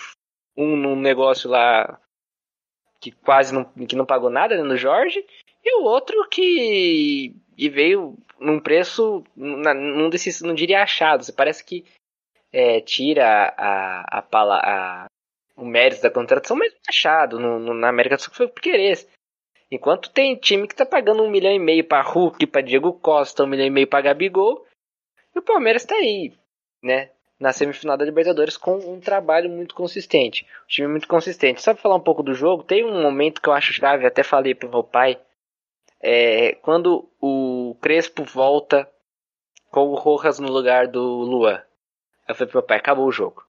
um 0.58 0.76
num 0.76 0.96
negócio 0.96 1.50
lá 1.50 2.00
que 3.00 3.12
quase 3.12 3.54
não, 3.54 3.66
que 3.66 3.96
não 3.96 4.06
pagou 4.06 4.30
nada 4.30 4.56
né, 4.56 4.64
no 4.64 4.76
Jorge, 4.76 5.24
e 5.64 5.78
o 5.78 5.84
outro 5.84 6.28
que, 6.30 7.36
que 7.56 7.70
veio 7.70 8.18
num 8.40 8.60
preço, 8.60 9.24
num 9.36 10.10
desses, 10.10 10.42
não 10.42 10.54
diria 10.54 10.82
achado, 10.82 11.24
parece 11.34 11.64
que 11.64 11.86
é, 12.52 12.82
tira 12.82 13.54
a, 13.58 14.20
a, 14.20 14.20
a, 14.20 15.04
a, 15.04 15.06
o 15.56 15.66
mérito 15.66 16.02
da 16.02 16.10
contratação, 16.10 16.58
mas 16.58 16.74
achado 16.88 17.40
no, 17.40 17.60
no, 17.60 17.74
na 17.74 17.90
América 17.90 18.16
do 18.16 18.22
Sul 18.22 18.34
foi 18.34 18.48
por 18.48 18.62
querer. 18.62 19.08
Enquanto 19.76 20.10
tem 20.10 20.38
time 20.38 20.70
que 20.70 20.76
tá 20.76 20.86
pagando 20.86 21.22
um 21.22 21.30
milhão 21.30 21.52
e 21.52 21.60
meio 21.60 21.84
pra 21.84 22.02
Hulk, 22.02 22.48
pra 22.48 22.62
Diego 22.62 22.94
Costa, 22.94 23.44
um 23.44 23.48
milhão 23.48 23.66
e 23.66 23.70
meio 23.70 23.86
pra 23.86 24.00
Gabigol, 24.00 24.66
e 25.36 25.40
o 25.40 25.42
Palmeiras 25.42 25.84
tá 25.84 25.96
aí, 25.96 26.34
né? 26.82 27.10
Na 27.38 27.52
semifinal 27.52 27.98
da 27.98 28.06
Libertadores 28.06 28.56
com 28.56 28.78
um 28.78 29.02
trabalho 29.02 29.50
muito 29.50 29.76
consistente. 29.76 30.48
Um 30.64 30.68
time 30.68 30.88
muito 30.88 31.10
consistente. 31.10 31.62
Sabe 31.62 31.82
falar 31.82 31.96
um 31.96 32.04
pouco 32.04 32.24
do 32.24 32.34
jogo? 32.34 32.64
Tem 32.64 32.86
um 32.86 33.02
momento 33.02 33.42
que 33.42 33.50
eu 33.50 33.54
acho 33.54 33.74
chave, 33.74 34.06
até 34.06 34.24
falei 34.24 34.56
pro 34.56 34.70
meu 34.70 34.82
pai. 34.82 35.20
É, 36.02 36.54
quando 36.62 37.10
o 37.20 37.76
Crespo 37.82 38.24
volta 38.24 38.90
com 39.70 39.90
o 39.90 39.96
Rojas 39.96 40.40
no 40.40 40.50
lugar 40.50 40.88
do 40.88 41.04
Luan. 41.04 41.62
Eu 42.26 42.34
falei 42.34 42.50
pro 42.50 42.62
meu 42.62 42.68
pai, 42.68 42.78
acabou 42.78 43.06
o 43.06 43.12
jogo. 43.12 43.46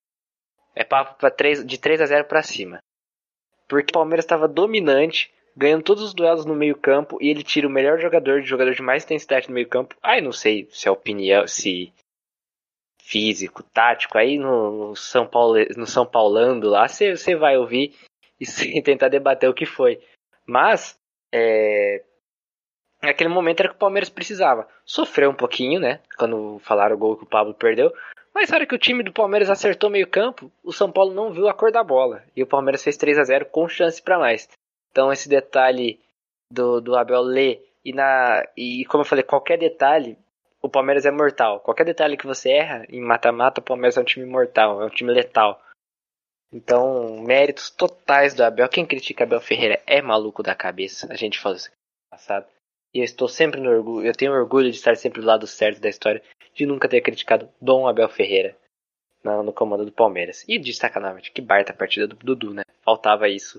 É 0.74 0.82
papo 0.82 1.14
pra 1.18 1.30
3, 1.30 1.64
de 1.64 1.78
3 1.78 2.00
a 2.00 2.06
0 2.06 2.24
para 2.24 2.42
cima. 2.42 2.82
Porque 3.68 3.92
o 3.92 3.94
Palmeiras 3.94 4.24
estava 4.24 4.48
dominante, 4.48 5.32
ganhando 5.56 5.82
todos 5.82 6.02
os 6.02 6.12
duelos 6.12 6.44
no 6.44 6.54
meio-campo 6.54 7.16
e 7.20 7.28
ele 7.28 7.42
tira 7.42 7.66
o 7.66 7.70
melhor 7.70 7.98
jogador, 7.98 8.42
de 8.42 8.46
jogador 8.46 8.74
de 8.74 8.82
mais 8.82 9.04
intensidade 9.04 9.48
no 9.48 9.54
meio-campo. 9.54 9.96
Ai, 10.02 10.20
não 10.20 10.32
sei 10.32 10.68
se 10.70 10.86
é 10.86 10.90
opinião, 10.90 11.46
se 11.46 11.92
físico, 13.02 13.62
tático, 13.62 14.18
aí 14.18 14.36
no, 14.36 14.88
no 14.88 14.96
São 14.96 15.26
Paulo, 15.26 15.56
no 15.76 15.86
São 15.86 16.04
Paulando 16.04 16.68
lá, 16.68 16.86
você 16.88 17.36
vai 17.36 17.56
ouvir 17.56 17.94
e 18.38 18.44
tentar 18.82 19.08
debater 19.08 19.48
o 19.48 19.54
que 19.54 19.64
foi. 19.64 20.00
Mas 20.44 20.98
é, 21.32 22.04
naquele 23.02 23.30
momento 23.30 23.60
era 23.60 23.68
que 23.70 23.76
o 23.76 23.78
Palmeiras 23.78 24.10
precisava. 24.10 24.68
Sofreu 24.84 25.30
um 25.30 25.34
pouquinho, 25.34 25.80
né? 25.80 26.00
Quando 26.18 26.58
falaram 26.60 26.96
o 26.96 26.98
gol 26.98 27.16
que 27.16 27.24
o 27.24 27.28
Pablo 27.28 27.54
perdeu. 27.54 27.92
Mas 28.34 28.50
na 28.50 28.56
hora 28.56 28.66
que 28.66 28.74
o 28.74 28.78
time 28.78 29.02
do 29.02 29.12
Palmeiras 29.12 29.48
acertou 29.48 29.88
meio 29.88 30.06
campo, 30.06 30.52
o 30.62 30.72
São 30.72 30.92
Paulo 30.92 31.14
não 31.14 31.32
viu 31.32 31.48
a 31.48 31.54
cor 31.54 31.72
da 31.72 31.82
bola. 31.82 32.22
E 32.36 32.42
o 32.42 32.46
Palmeiras 32.46 32.84
fez 32.84 32.96
3 32.96 33.18
a 33.18 33.24
0 33.24 33.46
com 33.46 33.66
chance 33.66 34.02
para 34.02 34.18
mais. 34.18 34.46
Então 34.96 35.12
esse 35.12 35.28
detalhe 35.28 36.00
do, 36.50 36.80
do 36.80 36.96
Abel 36.96 37.20
ler 37.20 37.62
e 37.84 37.92
na 37.92 38.42
e 38.56 38.82
como 38.86 39.02
eu 39.02 39.06
falei, 39.06 39.22
qualquer 39.22 39.58
detalhe, 39.58 40.16
o 40.62 40.70
Palmeiras 40.70 41.04
é 41.04 41.10
mortal. 41.10 41.60
Qualquer 41.60 41.84
detalhe 41.84 42.16
que 42.16 42.26
você 42.26 42.48
erra 42.48 42.86
em 42.88 43.02
mata-mata, 43.02 43.60
o 43.60 43.62
Palmeiras 43.62 43.98
é 43.98 44.00
um 44.00 44.04
time 44.04 44.24
mortal, 44.24 44.80
é 44.80 44.86
um 44.86 44.88
time 44.88 45.12
letal. 45.12 45.62
Então, 46.50 47.20
méritos 47.20 47.68
totais 47.68 48.32
do 48.32 48.42
Abel. 48.42 48.70
Quem 48.70 48.86
critica 48.86 49.24
Abel 49.24 49.38
Ferreira 49.38 49.82
é 49.86 50.00
maluco 50.00 50.42
da 50.42 50.54
cabeça. 50.54 51.12
A 51.12 51.14
gente 51.14 51.38
falou 51.38 51.58
isso 51.58 51.68
no 51.68 52.16
passado. 52.16 52.46
E 52.94 53.00
eu 53.00 53.04
estou 53.04 53.28
sempre 53.28 53.60
no 53.60 53.68
orgulho, 53.68 54.06
eu 54.06 54.14
tenho 54.14 54.32
orgulho 54.32 54.70
de 54.70 54.78
estar 54.78 54.96
sempre 54.96 55.20
do 55.20 55.26
lado 55.26 55.46
certo 55.46 55.78
da 55.78 55.90
história, 55.90 56.22
de 56.54 56.64
nunca 56.64 56.88
ter 56.88 57.02
criticado 57.02 57.50
Dom 57.60 57.86
Abel 57.86 58.08
Ferreira 58.08 58.56
no, 59.22 59.52
comando 59.52 59.84
do 59.84 59.92
Palmeiras. 59.92 60.42
E 60.48 60.58
destaca 60.58 60.98
novamente, 60.98 61.32
que 61.32 61.42
baita 61.42 61.74
partida 61.74 62.06
do 62.06 62.16
Dudu, 62.16 62.54
né? 62.54 62.62
Faltava 62.82 63.28
isso 63.28 63.58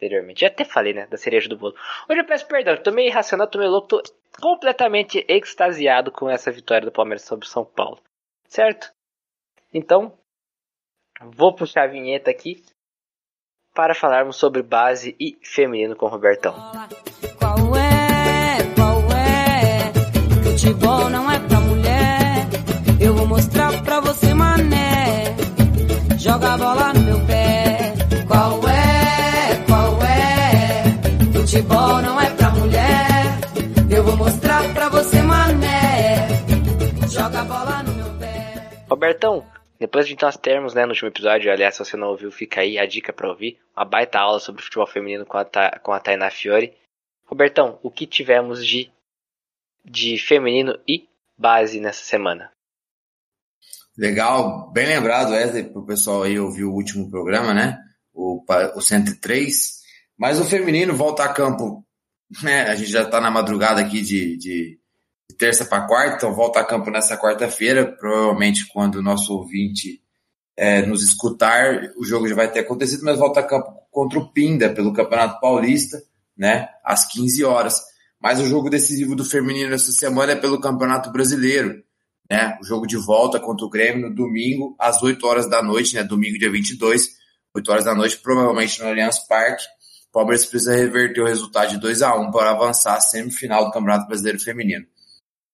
anteriormente. 0.00 0.40
Já 0.40 0.46
até 0.46 0.64
falei, 0.64 0.94
né? 0.94 1.06
Da 1.06 1.16
cereja 1.16 1.48
do 1.48 1.56
bolo. 1.56 1.74
Hoje 2.08 2.20
eu 2.20 2.26
peço 2.26 2.46
perdão, 2.46 2.76
tô 2.76 2.90
meio 2.90 3.08
irracional, 3.08 3.46
tô 3.46 3.58
meio 3.58 3.70
louco, 3.70 3.88
tô 3.88 4.02
completamente 4.40 5.24
extasiado 5.28 6.10
com 6.10 6.28
essa 6.28 6.50
vitória 6.50 6.86
do 6.86 6.92
Palmeiras 6.92 7.22
sobre 7.22 7.46
o 7.46 7.48
São 7.48 7.64
Paulo. 7.64 8.00
Certo? 8.48 8.90
Então, 9.72 10.12
vou 11.20 11.54
puxar 11.54 11.84
a 11.84 11.86
vinheta 11.86 12.30
aqui 12.30 12.64
para 13.74 13.94
falarmos 13.94 14.36
sobre 14.36 14.62
base 14.62 15.14
e 15.20 15.38
feminino 15.42 15.94
com 15.94 16.06
o 16.06 16.08
Robertão. 16.08 16.54
Qual 17.38 17.76
é? 17.76 18.74
Qual 18.74 19.00
é? 19.12 19.92
Futebol 20.42 21.08
não 21.10 21.30
é 21.30 21.38
pra 21.38 21.60
mulher. 21.60 22.48
Eu 23.00 23.14
vou 23.14 23.26
mostrar 23.26 23.80
pra 23.84 24.00
você, 24.00 24.34
mané. 24.34 25.36
Joga 26.18 26.54
a 26.54 26.58
bola 26.58 26.92
no 26.92 27.00
meu 27.00 27.26
pé. 27.26 27.39
Robertão, 39.00 39.50
depois 39.78 40.06
de 40.06 40.14
nós 40.20 40.36
termos, 40.36 40.74
né, 40.74 40.84
no 40.84 40.90
último 40.90 41.08
episódio, 41.08 41.50
aliás, 41.50 41.74
se 41.74 41.82
você 41.82 41.96
não 41.96 42.08
ouviu, 42.08 42.30
fica 42.30 42.60
aí 42.60 42.78
a 42.78 42.84
dica 42.84 43.14
para 43.14 43.30
ouvir, 43.30 43.58
uma 43.74 43.82
baita 43.82 44.18
aula 44.18 44.38
sobre 44.38 44.62
futebol 44.62 44.86
feminino 44.86 45.24
com 45.24 45.38
a, 45.38 45.44
Ta 45.46 45.80
com 45.82 45.90
a 45.90 45.98
Tainá 45.98 46.30
Fiore. 46.30 46.76
Robertão, 47.24 47.78
o 47.82 47.90
que 47.90 48.06
tivemos 48.06 48.64
de, 48.66 48.92
de 49.82 50.18
feminino 50.18 50.78
e 50.86 51.08
base 51.34 51.80
nessa 51.80 52.04
semana? 52.04 52.52
Legal, 53.96 54.70
bem 54.70 54.86
lembrado, 54.86 55.32
Wesley, 55.32 55.64
para 55.64 55.80
o 55.80 55.86
pessoal 55.86 56.24
aí 56.24 56.38
ouvir 56.38 56.64
o 56.64 56.74
último 56.74 57.10
programa, 57.10 57.54
né? 57.54 57.78
O, 58.12 58.44
o 58.76 58.82
103. 58.82 59.80
Mas 60.18 60.38
o 60.38 60.44
feminino 60.44 60.94
volta 60.94 61.24
a 61.24 61.32
campo, 61.32 61.82
né? 62.42 62.64
A 62.64 62.74
gente 62.74 62.90
já 62.90 63.04
está 63.04 63.18
na 63.18 63.30
madrugada 63.30 63.80
aqui 63.80 64.02
de, 64.02 64.36
de 64.36 64.79
de 65.30 65.36
terça 65.36 65.64
para 65.64 65.86
quarta, 65.86 66.16
então 66.16 66.34
volta 66.34 66.60
a 66.60 66.64
campo 66.64 66.90
nessa 66.90 67.16
quarta-feira. 67.16 67.86
Provavelmente 67.86 68.66
quando 68.66 68.96
o 68.96 69.02
nosso 69.02 69.32
ouvinte 69.32 70.02
é, 70.56 70.82
nos 70.82 71.02
escutar, 71.02 71.92
o 71.96 72.04
jogo 72.04 72.28
já 72.28 72.34
vai 72.34 72.50
ter 72.50 72.60
acontecido, 72.60 73.04
mas 73.04 73.18
volta 73.18 73.40
a 73.40 73.42
campo 73.42 73.72
contra 73.90 74.18
o 74.18 74.32
Pinda 74.32 74.70
pelo 74.70 74.92
Campeonato 74.92 75.40
Paulista, 75.40 76.02
né? 76.36 76.68
Às 76.84 77.06
15 77.12 77.44
horas. 77.44 77.80
Mas 78.20 78.40
o 78.40 78.46
jogo 78.46 78.68
decisivo 78.68 79.14
do 79.14 79.24
feminino 79.24 79.74
essa 79.74 79.92
semana 79.92 80.32
é 80.32 80.36
pelo 80.36 80.60
Campeonato 80.60 81.10
Brasileiro, 81.10 81.82
né? 82.28 82.58
O 82.60 82.64
jogo 82.64 82.86
de 82.86 82.96
volta 82.96 83.38
contra 83.38 83.64
o 83.64 83.70
Grêmio 83.70 84.08
no 84.08 84.14
domingo, 84.14 84.74
às 84.78 85.02
8 85.02 85.24
horas 85.26 85.48
da 85.48 85.62
noite, 85.62 85.94
né? 85.94 86.02
Domingo, 86.02 86.38
dia 86.38 86.50
22, 86.50 87.08
8 87.54 87.72
horas 87.72 87.84
da 87.84 87.94
noite, 87.94 88.18
provavelmente 88.18 88.80
no 88.80 88.88
Allianz 88.88 89.20
Parque. 89.26 89.64
O 90.08 90.12
Palmeiras 90.12 90.44
precisa 90.44 90.74
reverter 90.74 91.20
o 91.20 91.26
resultado 91.26 91.70
de 91.70 91.78
2 91.78 92.02
a 92.02 92.16
1 92.16 92.32
para 92.32 92.50
avançar 92.50 92.96
à 92.96 93.00
semifinal 93.00 93.66
do 93.66 93.70
Campeonato 93.70 94.08
Brasileiro 94.08 94.40
Feminino. 94.40 94.84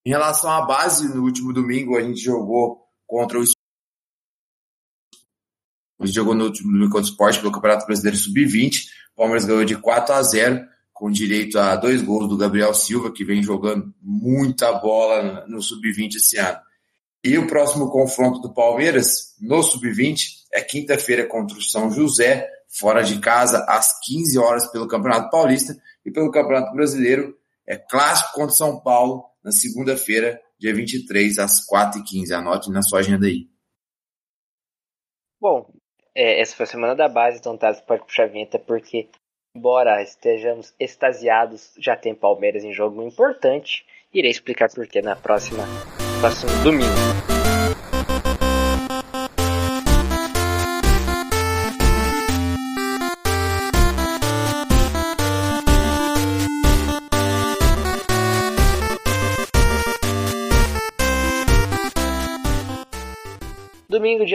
Em 0.07 0.11
relação 0.11 0.49
à 0.49 0.65
base, 0.65 1.13
no 1.13 1.25
último 1.25 1.53
domingo 1.53 1.99
a 1.99 2.01
gente 2.01 2.21
jogou 2.21 2.81
contra 3.09 3.41
o 3.41 3.43
a 5.99 6.07
gente 6.07 6.15
jogou 6.15 6.33
no 6.33 6.45
último 6.45 6.71
domingo 6.71 6.93
contra 6.93 7.09
o 7.09 7.11
Sport 7.11 7.41
pelo 7.41 7.51
Campeonato 7.51 7.87
Brasileiro 7.87 8.17
Sub-20. 8.17 8.85
O 9.15 9.17
Palmeiras 9.17 9.45
ganhou 9.45 9.65
de 9.65 9.77
4 9.77 10.15
a 10.15 10.23
0 10.23 10.65
com 10.93 11.11
direito 11.11 11.59
a 11.59 11.75
dois 11.75 12.03
gols 12.03 12.29
do 12.29 12.37
Gabriel 12.37 12.73
Silva, 12.73 13.13
que 13.13 13.25
vem 13.25 13.43
jogando 13.43 13.93
muita 14.01 14.75
bola 14.75 15.45
no 15.49 15.61
Sub-20 15.61 16.15
esse 16.15 16.39
ano. 16.39 16.61
E 17.25 17.37
o 17.37 17.49
próximo 17.49 17.91
confronto 17.91 18.41
do 18.41 18.55
Palmeiras 18.55 19.35
no 19.41 19.61
Sub-20 19.61 20.21
é 20.53 20.63
quinta-feira 20.63 21.27
contra 21.27 21.59
o 21.59 21.63
São 21.63 21.91
José, 21.91 22.49
fora 22.69 23.03
de 23.03 23.19
casa, 23.19 23.65
às 23.69 23.99
15 24.05 24.39
horas 24.39 24.71
pelo 24.71 24.87
Campeonato 24.87 25.31
Paulista 25.31 25.77
e 26.05 26.13
pelo 26.13 26.31
Campeonato 26.31 26.73
Brasileiro. 26.75 27.37
É 27.67 27.77
clássico 27.77 28.35
contra 28.35 28.53
o 28.53 28.57
São 28.57 28.79
Paulo 28.81 29.25
na 29.47 29.53
segunda-feira, 29.53 30.43
dia 30.59 30.75
23, 30.75 31.39
às 31.39 31.65
4h15. 31.65 32.33
Anote 32.33 32.69
na 32.73 32.83
sua 32.83 32.99
agenda 32.99 33.27
aí. 33.27 33.47
Bom, 35.41 35.73
é, 36.13 36.41
essa 36.41 36.57
foi 36.57 36.65
a 36.65 36.67
semana 36.67 36.97
da 36.97 37.09
base, 37.09 37.39
então 37.39 37.57
tá, 37.57 37.73
você 37.73 37.81
pode 37.83 38.05
puxar 38.05 38.25
a 38.25 38.27
vinheta, 38.27 38.59
porque, 38.59 39.09
embora 39.55 40.03
estejamos 40.03 40.75
extasiados, 40.81 41.73
já 41.79 41.95
tem 41.95 42.13
Palmeiras 42.13 42.65
em 42.65 42.73
jogo 42.73 43.01
importante. 43.05 43.87
Irei 44.13 44.33
explicar 44.33 44.69
por 44.69 44.89
que 44.89 45.01
na 45.01 45.15
próxima, 45.15 45.65
próximo 46.21 46.51
domingo. 46.65 47.36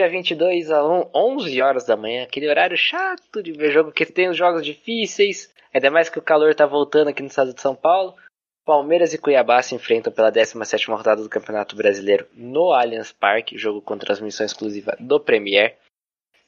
Dia 0.02 0.10
22, 0.10 0.70
às 0.70 0.84
11 1.14 1.62
horas 1.62 1.84
da 1.84 1.96
manhã, 1.96 2.24
aquele 2.24 2.48
horário 2.48 2.76
chato 2.76 3.42
de 3.42 3.52
ver 3.52 3.70
jogo, 3.70 3.92
que 3.92 4.04
tem 4.04 4.28
os 4.28 4.36
jogos 4.36 4.64
difíceis, 4.64 5.52
ainda 5.72 5.90
mais 5.90 6.08
que 6.08 6.18
o 6.18 6.22
calor 6.22 6.54
tá 6.54 6.66
voltando 6.66 7.08
aqui 7.08 7.22
no 7.22 7.28
estado 7.28 7.54
de 7.54 7.60
São 7.60 7.74
Paulo. 7.74 8.16
Palmeiras 8.64 9.12
e 9.12 9.18
Cuiabá 9.18 9.62
se 9.62 9.74
enfrentam 9.74 10.12
pela 10.12 10.30
17ª 10.30 10.96
rodada 10.96 11.22
do 11.22 11.28
Campeonato 11.28 11.76
Brasileiro 11.76 12.26
no 12.34 12.72
Allianz 12.72 13.12
Parque, 13.12 13.58
jogo 13.58 13.80
com 13.80 13.98
transmissão 13.98 14.46
exclusiva 14.46 14.96
do 14.98 15.20
Premier. 15.20 15.76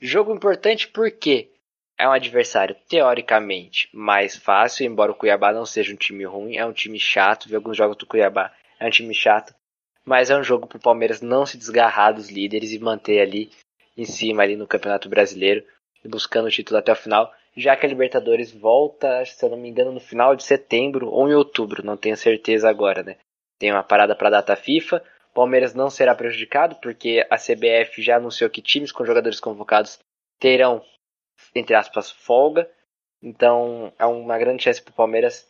Jogo 0.00 0.34
importante 0.34 0.88
porque 0.88 1.50
é 1.98 2.08
um 2.08 2.12
adversário 2.12 2.76
teoricamente 2.88 3.88
mais 3.92 4.36
fácil, 4.36 4.86
embora 4.86 5.12
o 5.12 5.14
Cuiabá 5.14 5.52
não 5.52 5.64
seja 5.64 5.92
um 5.92 5.96
time 5.96 6.24
ruim, 6.24 6.56
é 6.56 6.66
um 6.66 6.72
time 6.72 6.98
chato, 6.98 7.48
ver 7.48 7.56
alguns 7.56 7.76
jogos 7.76 7.96
do 7.96 8.06
Cuiabá, 8.06 8.52
é 8.80 8.86
um 8.86 8.90
time 8.90 9.14
chato, 9.14 9.54
mas 10.06 10.30
é 10.30 10.36
um 10.36 10.42
jogo 10.44 10.66
para 10.66 10.78
o 10.78 10.82
Palmeiras 10.82 11.20
não 11.20 11.46
se 11.46 11.56
desgarrar 11.56 12.14
dos 12.14 12.30
líderes 12.30 12.72
e 12.72 12.78
manter 12.78 13.20
ali 13.20 13.50
em 13.96 14.04
cima 14.04 14.42
ali 14.42 14.56
no 14.56 14.66
Campeonato 14.66 15.08
Brasileiro, 15.08 15.64
buscando 16.04 16.46
o 16.46 16.50
título 16.50 16.78
até 16.78 16.92
o 16.92 16.96
final, 16.96 17.32
já 17.56 17.76
que 17.76 17.86
a 17.86 17.88
Libertadores 17.88 18.52
volta, 18.52 19.24
se 19.24 19.42
eu 19.44 19.50
não 19.50 19.56
me 19.56 19.68
engano, 19.68 19.92
no 19.92 20.00
final 20.00 20.34
de 20.34 20.42
setembro 20.42 21.08
ou 21.08 21.28
em 21.28 21.34
outubro, 21.34 21.84
não 21.84 21.96
tenho 21.96 22.16
certeza 22.16 22.68
agora, 22.68 23.02
né? 23.02 23.16
Tem 23.58 23.70
uma 23.70 23.84
parada 23.84 24.14
para 24.14 24.28
a 24.28 24.32
data 24.32 24.56
FIFA. 24.56 25.02
Palmeiras 25.32 25.74
não 25.74 25.88
será 25.88 26.14
prejudicado 26.14 26.76
porque 26.76 27.26
a 27.30 27.36
CBF 27.36 28.02
já 28.02 28.16
anunciou 28.16 28.50
que 28.50 28.60
times 28.60 28.92
com 28.92 29.04
jogadores 29.04 29.40
convocados 29.40 29.98
terão, 30.38 30.82
entre 31.54 31.74
aspas, 31.74 32.10
folga. 32.10 32.68
Então 33.22 33.92
é 33.98 34.04
uma 34.04 34.38
grande 34.38 34.64
chance 34.64 34.82
para 34.82 34.92
o 34.92 34.96
Palmeiras 34.96 35.48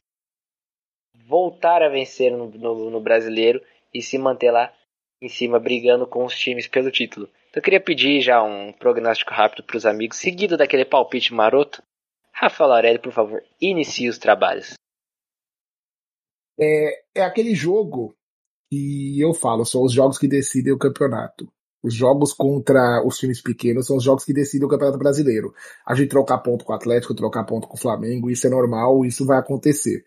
voltar 1.27 1.83
a 1.83 1.89
vencer 1.89 2.31
no, 2.33 2.49
no, 2.51 2.91
no 2.91 3.01
brasileiro 3.01 3.63
e 3.95 4.03
se 4.03 4.19
manter 4.19 4.51
lá 4.51 4.73
em 5.23 5.29
cima 5.29 5.59
brigando 5.59 6.07
com 6.07 6.25
os 6.25 6.37
times 6.37 6.67
pelo 6.67 6.91
título. 6.91 7.29
Então 7.49 7.61
eu 7.61 7.63
queria 7.63 7.81
pedir 7.81 8.21
já 8.21 8.43
um 8.43 8.73
prognóstico 8.73 9.33
rápido 9.33 9.63
para 9.63 9.77
os 9.77 9.87
amigos, 9.87 10.19
seguido 10.19 10.57
daquele 10.57 10.85
palpite 10.85 11.33
maroto. 11.33 11.83
Rafael 12.33 12.73
Aurélio, 12.73 13.01
por 13.01 13.13
favor, 13.13 13.43
inicie 13.61 14.09
os 14.09 14.19
trabalhos. 14.19 14.75
É, 16.59 17.03
é 17.15 17.23
aquele 17.23 17.55
jogo 17.55 18.15
que 18.71 19.21
eu 19.21 19.33
falo, 19.33 19.65
são 19.65 19.83
os 19.83 19.93
jogos 19.93 20.19
que 20.19 20.27
decidem 20.27 20.73
o 20.73 20.79
campeonato. 20.79 21.49
Os 21.85 21.95
jogos 21.95 22.33
contra 22.33 23.05
os 23.07 23.19
times 23.19 23.43
pequenos 23.43 23.87
são 23.87 23.99
os 23.99 24.03
jogos 24.03 24.25
que 24.25 24.33
decidem 24.33 24.67
o 24.67 24.71
Campeonato 24.71 24.99
Brasileiro. 24.99 25.53
A 25.87 25.95
gente 25.95 26.09
trocar 26.09 26.39
ponto 26.39 26.65
com 26.65 26.73
o 26.73 26.75
Atlético, 26.75 27.15
trocar 27.15 27.45
ponto 27.45 27.69
com 27.69 27.77
o 27.77 27.81
Flamengo, 27.81 28.31
isso 28.31 28.47
é 28.47 28.51
normal, 28.51 29.05
isso 29.05 29.27
vai 29.27 29.39
acontecer. 29.39 30.03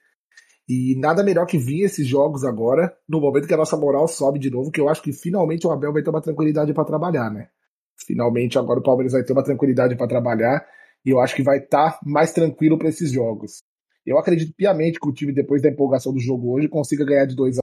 E 0.67 0.95
nada 0.99 1.23
melhor 1.23 1.45
que 1.45 1.58
vir 1.58 1.84
esses 1.84 2.06
jogos 2.06 2.43
agora, 2.43 2.93
no 3.08 3.21
momento 3.21 3.47
que 3.47 3.53
a 3.53 3.58
nossa 3.58 3.77
moral 3.77 4.08
sobe 4.08 4.38
de 4.38 4.49
novo, 4.49 4.69
que 4.69 4.82
eu 4.82 4.89
acho 4.89 5.01
que 5.01 5.13
finalmente 5.13 5.65
o 5.65 5.71
Abel 5.71 5.93
vai 5.93 6.03
ter 6.03 6.10
uma 6.10 6.21
tranquilidade 6.21 6.73
para 6.73 6.84
trabalhar, 6.84 7.32
né? 7.32 7.49
Finalmente 7.95 8.60
agora 8.60 8.80
o 8.80 8.84
Palmeiras 8.84 9.13
vai 9.13 9.23
ter 9.23 9.34
uma 9.34 9.43
tranquilidade 9.43 9.95
para 9.95 10.08
trabalhar 10.08 10.67
e 11.06 11.10
eu 11.10 11.19
acho 11.19 11.36
que 11.36 11.41
vai 11.41 11.60
estar 11.60 11.91
tá 11.91 11.99
mais 12.06 12.34
tranquilo 12.34 12.77
para 12.77 12.89
esses 12.89 13.12
jogos. 13.12 13.63
Eu 14.06 14.17
acredito 14.17 14.53
piamente 14.56 14.99
que 14.99 15.08
o 15.08 15.13
time, 15.13 15.34
depois 15.34 15.62
da 15.62 15.69
empolgação 15.69 16.13
do 16.13 16.19
jogo 16.19 16.53
hoje, 16.53 16.67
consiga 16.67 17.06
ganhar 17.06 17.25
de 17.25 17.36
2 17.36 17.60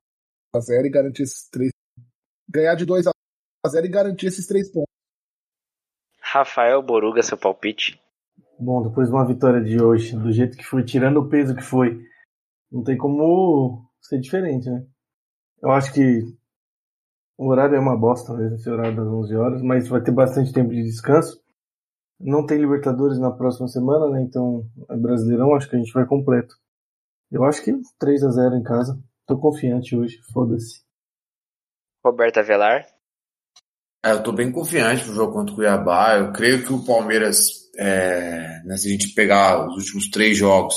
a 0.55 0.61
0 0.61 0.87
e 0.87 0.91
garantir 0.91 1.23
esses 1.23 1.49
três. 1.49 1.71
Ganhar 2.49 2.75
de 2.75 2.85
2 2.85 3.07
a 3.07 3.69
0 3.69 3.87
e 3.87 3.89
garantir 3.89 4.27
esses 4.27 4.47
três 4.47 4.71
pontos. 4.71 4.89
Rafael 6.21 6.83
Boruga, 6.83 7.23
seu 7.23 7.39
palpite. 7.39 8.01
Bom, 8.59 8.83
depois 8.83 9.09
de 9.09 9.15
uma 9.15 9.27
vitória 9.27 9.63
de 9.63 9.81
hoje, 9.83 10.17
do 10.17 10.33
jeito 10.33 10.57
que 10.57 10.65
foi, 10.65 10.85
tirando 10.85 11.19
o 11.19 11.29
peso 11.29 11.55
que 11.55 11.63
foi, 11.63 12.01
não 12.75 12.83
tem 12.83 12.97
como 12.97 13.89
ser 14.01 14.19
diferente, 14.19 14.69
né? 14.69 14.85
Eu 15.63 15.71
acho 15.71 15.93
que 15.93 16.25
o 17.39 17.49
horário 17.49 17.77
é 17.77 17.79
uma 17.79 17.97
bosta 17.97 18.35
mesmo, 18.35 18.57
esse 18.57 18.69
horário 18.69 18.97
das 18.97 19.07
11 19.07 19.37
horas, 19.37 19.63
mas 19.63 19.87
vai 19.87 20.03
ter 20.03 20.11
bastante 20.11 20.53
tempo 20.53 20.71
de 20.71 20.83
descanso. 20.83 21.41
Não 22.19 22.45
tem 22.45 22.59
Libertadores 22.59 23.19
na 23.19 23.31
próxima 23.31 23.69
semana, 23.69 24.11
né? 24.11 24.23
Então, 24.23 24.69
é 24.91 24.97
Brasileirão, 24.97 25.55
acho 25.55 25.71
que 25.71 25.77
a 25.77 25.79
gente 25.79 25.93
vai 25.93 26.05
completo. 26.05 26.57
Eu 27.31 27.45
acho 27.45 27.63
que 27.63 27.73
3 27.99 28.25
a 28.25 28.31
0 28.31 28.57
em 28.57 28.63
casa. 28.63 29.01
Tô 29.25 29.39
confiante 29.39 29.97
hoje, 29.97 30.19
foda-se. 30.33 30.83
Roberto 32.05 32.39
Avelar. 32.39 32.87
É, 34.05 34.13
eu 34.13 34.23
tô 34.23 34.33
bem 34.33 34.51
confiante 34.51 35.05
pro 35.05 35.15
jogo 35.15 35.33
contra 35.33 35.53
o 35.53 35.57
Cuiabá. 35.57 36.19
Eu 36.19 36.33
creio 36.33 36.65
que 36.65 36.73
o 36.73 36.85
Palmeiras, 36.85 37.71
é, 37.77 38.63
né, 38.65 38.77
se 38.77 38.89
a 38.89 38.91
gente 38.91 39.15
pegar 39.15 39.67
os 39.67 39.77
últimos 39.77 40.11
três 40.11 40.37
jogos, 40.37 40.75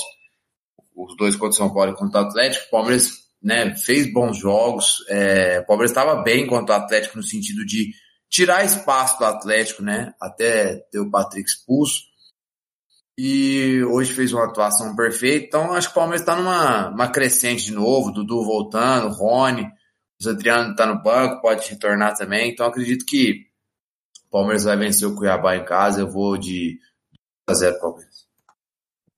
os 0.98 1.16
dois 1.16 1.34
contra 1.36 1.50
o 1.50 1.52
São 1.52 1.72
Paulo 1.72 1.92
e 1.92 1.96
contra 1.96 2.22
o 2.22 2.24
Atlético, 2.24 2.66
o 2.66 2.70
Palmeiras 2.70 3.12
né, 3.40 3.74
fez 3.76 4.12
bons 4.12 4.36
jogos, 4.36 4.96
é, 5.08 5.60
o 5.60 5.66
Palmeiras 5.66 5.92
estava 5.92 6.22
bem 6.22 6.46
contra 6.46 6.76
o 6.76 6.78
Atlético 6.78 7.16
no 7.16 7.22
sentido 7.22 7.64
de 7.64 7.92
tirar 8.28 8.64
espaço 8.64 9.18
do 9.18 9.24
Atlético, 9.24 9.82
né, 9.82 10.12
até 10.20 10.76
ter 10.90 10.98
o 10.98 11.10
Patrick 11.10 11.48
expulso, 11.48 12.02
e 13.16 13.82
hoje 13.84 14.12
fez 14.12 14.32
uma 14.32 14.44
atuação 14.44 14.94
perfeita, 14.94 15.46
então 15.46 15.72
acho 15.72 15.88
que 15.88 15.92
o 15.92 15.94
Palmeiras 15.94 16.20
está 16.20 16.36
numa 16.36 16.88
uma 16.88 17.08
crescente 17.08 17.64
de 17.64 17.72
novo, 17.72 18.12
Dudu 18.12 18.44
voltando, 18.44 19.14
Rony, 19.14 19.66
o 20.24 20.28
Adriano 20.28 20.72
está 20.72 20.84
no 20.84 21.02
banco, 21.02 21.40
pode 21.40 21.68
retornar 21.68 22.16
também, 22.16 22.50
então 22.50 22.66
acredito 22.66 23.04
que 23.06 23.46
o 24.26 24.30
Palmeiras 24.30 24.64
vai 24.64 24.76
vencer 24.76 25.08
o 25.08 25.14
Cuiabá 25.14 25.56
em 25.56 25.64
casa, 25.64 26.00
eu 26.00 26.10
vou 26.10 26.36
de 26.36 26.78
2 27.48 27.48
a 27.48 27.54
0 27.54 27.80
Palmeiras. 27.80 28.07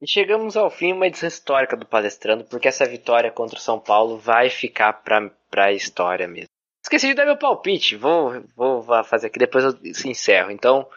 E 0.01 0.09
chegamos 0.09 0.57
ao 0.57 0.71
fim, 0.71 0.95
uma 0.95 1.07
edição 1.07 1.29
histórica 1.29 1.77
do 1.77 1.85
Palestrando, 1.85 2.45
porque 2.45 2.67
essa 2.67 2.87
vitória 2.87 3.31
contra 3.31 3.59
o 3.59 3.61
São 3.61 3.79
Paulo 3.79 4.17
vai 4.17 4.49
ficar 4.49 4.95
pra, 4.95 5.31
pra 5.51 5.73
história 5.73 6.27
mesmo. 6.27 6.49
Esqueci 6.83 7.09
de 7.09 7.15
dar 7.15 7.27
meu 7.27 7.37
palpite, 7.37 7.97
vou, 7.97 8.43
vou 8.57 8.83
fazer 9.05 9.27
aqui, 9.27 9.39
depois 9.39 9.63
eu 9.65 9.79
encerro. 10.07 10.51
Então, 10.51 10.89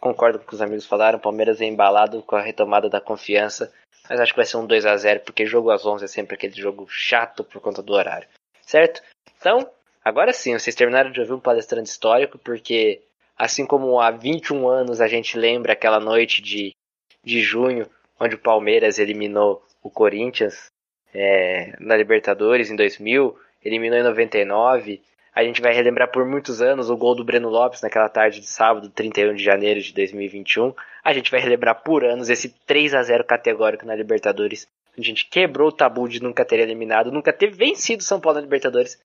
concordo 0.00 0.38
com 0.38 0.44
o 0.44 0.48
que 0.48 0.54
os 0.54 0.60
amigos 0.60 0.86
falaram, 0.86 1.20
Palmeiras 1.20 1.60
é 1.60 1.66
embalado 1.66 2.20
com 2.22 2.34
a 2.34 2.40
retomada 2.40 2.90
da 2.90 3.00
confiança, 3.00 3.72
mas 4.10 4.18
acho 4.18 4.32
que 4.32 4.38
vai 4.38 4.44
ser 4.44 4.56
um 4.56 4.66
2 4.66 4.86
a 4.86 4.96
0 4.96 5.20
porque 5.20 5.46
jogo 5.46 5.70
às 5.70 5.86
11 5.86 6.04
é 6.04 6.08
sempre 6.08 6.34
aquele 6.34 6.54
jogo 6.60 6.84
chato 6.88 7.44
por 7.44 7.60
conta 7.62 7.80
do 7.80 7.92
horário, 7.92 8.26
certo? 8.62 9.00
Então, 9.38 9.70
agora 10.04 10.32
sim, 10.32 10.58
vocês 10.58 10.74
terminaram 10.74 11.12
de 11.12 11.20
ouvir 11.20 11.32
um 11.32 11.40
palestrante 11.40 11.90
histórico, 11.90 12.36
porque 12.38 13.02
assim 13.36 13.64
como 13.64 14.00
há 14.00 14.10
21 14.10 14.68
anos 14.68 15.00
a 15.00 15.06
gente 15.06 15.38
lembra 15.38 15.74
aquela 15.74 16.00
noite 16.00 16.42
de, 16.42 16.74
de 17.22 17.40
junho 17.40 17.88
onde 18.20 18.34
o 18.34 18.38
Palmeiras 18.38 18.98
eliminou 18.98 19.62
o 19.82 19.90
Corinthians 19.90 20.70
é, 21.14 21.74
na 21.80 21.96
Libertadores 21.96 22.70
em 22.70 22.76
2000, 22.76 23.36
eliminou 23.64 23.98
em 23.98 24.02
99. 24.02 25.00
A 25.34 25.44
gente 25.44 25.62
vai 25.62 25.72
relembrar 25.72 26.10
por 26.10 26.24
muitos 26.26 26.60
anos 26.60 26.90
o 26.90 26.96
gol 26.96 27.14
do 27.14 27.24
Breno 27.24 27.48
Lopes 27.48 27.80
naquela 27.80 28.08
tarde 28.08 28.40
de 28.40 28.46
sábado, 28.46 28.90
31 28.90 29.34
de 29.34 29.42
janeiro 29.42 29.80
de 29.80 29.92
2021. 29.94 30.74
A 31.04 31.12
gente 31.12 31.30
vai 31.30 31.40
relembrar 31.40 31.82
por 31.82 32.04
anos 32.04 32.28
esse 32.28 32.48
3 32.66 32.94
a 32.94 33.02
0 33.02 33.24
categórico 33.24 33.86
na 33.86 33.94
Libertadores. 33.94 34.66
A 34.96 35.02
gente 35.02 35.28
quebrou 35.28 35.68
o 35.68 35.72
tabu 35.72 36.08
de 36.08 36.20
nunca 36.20 36.44
ter 36.44 36.58
eliminado, 36.58 37.12
nunca 37.12 37.32
ter 37.32 37.50
vencido 37.50 38.02
São 38.02 38.20
Paulo 38.20 38.38
na 38.38 38.42
Libertadores. 38.42 38.98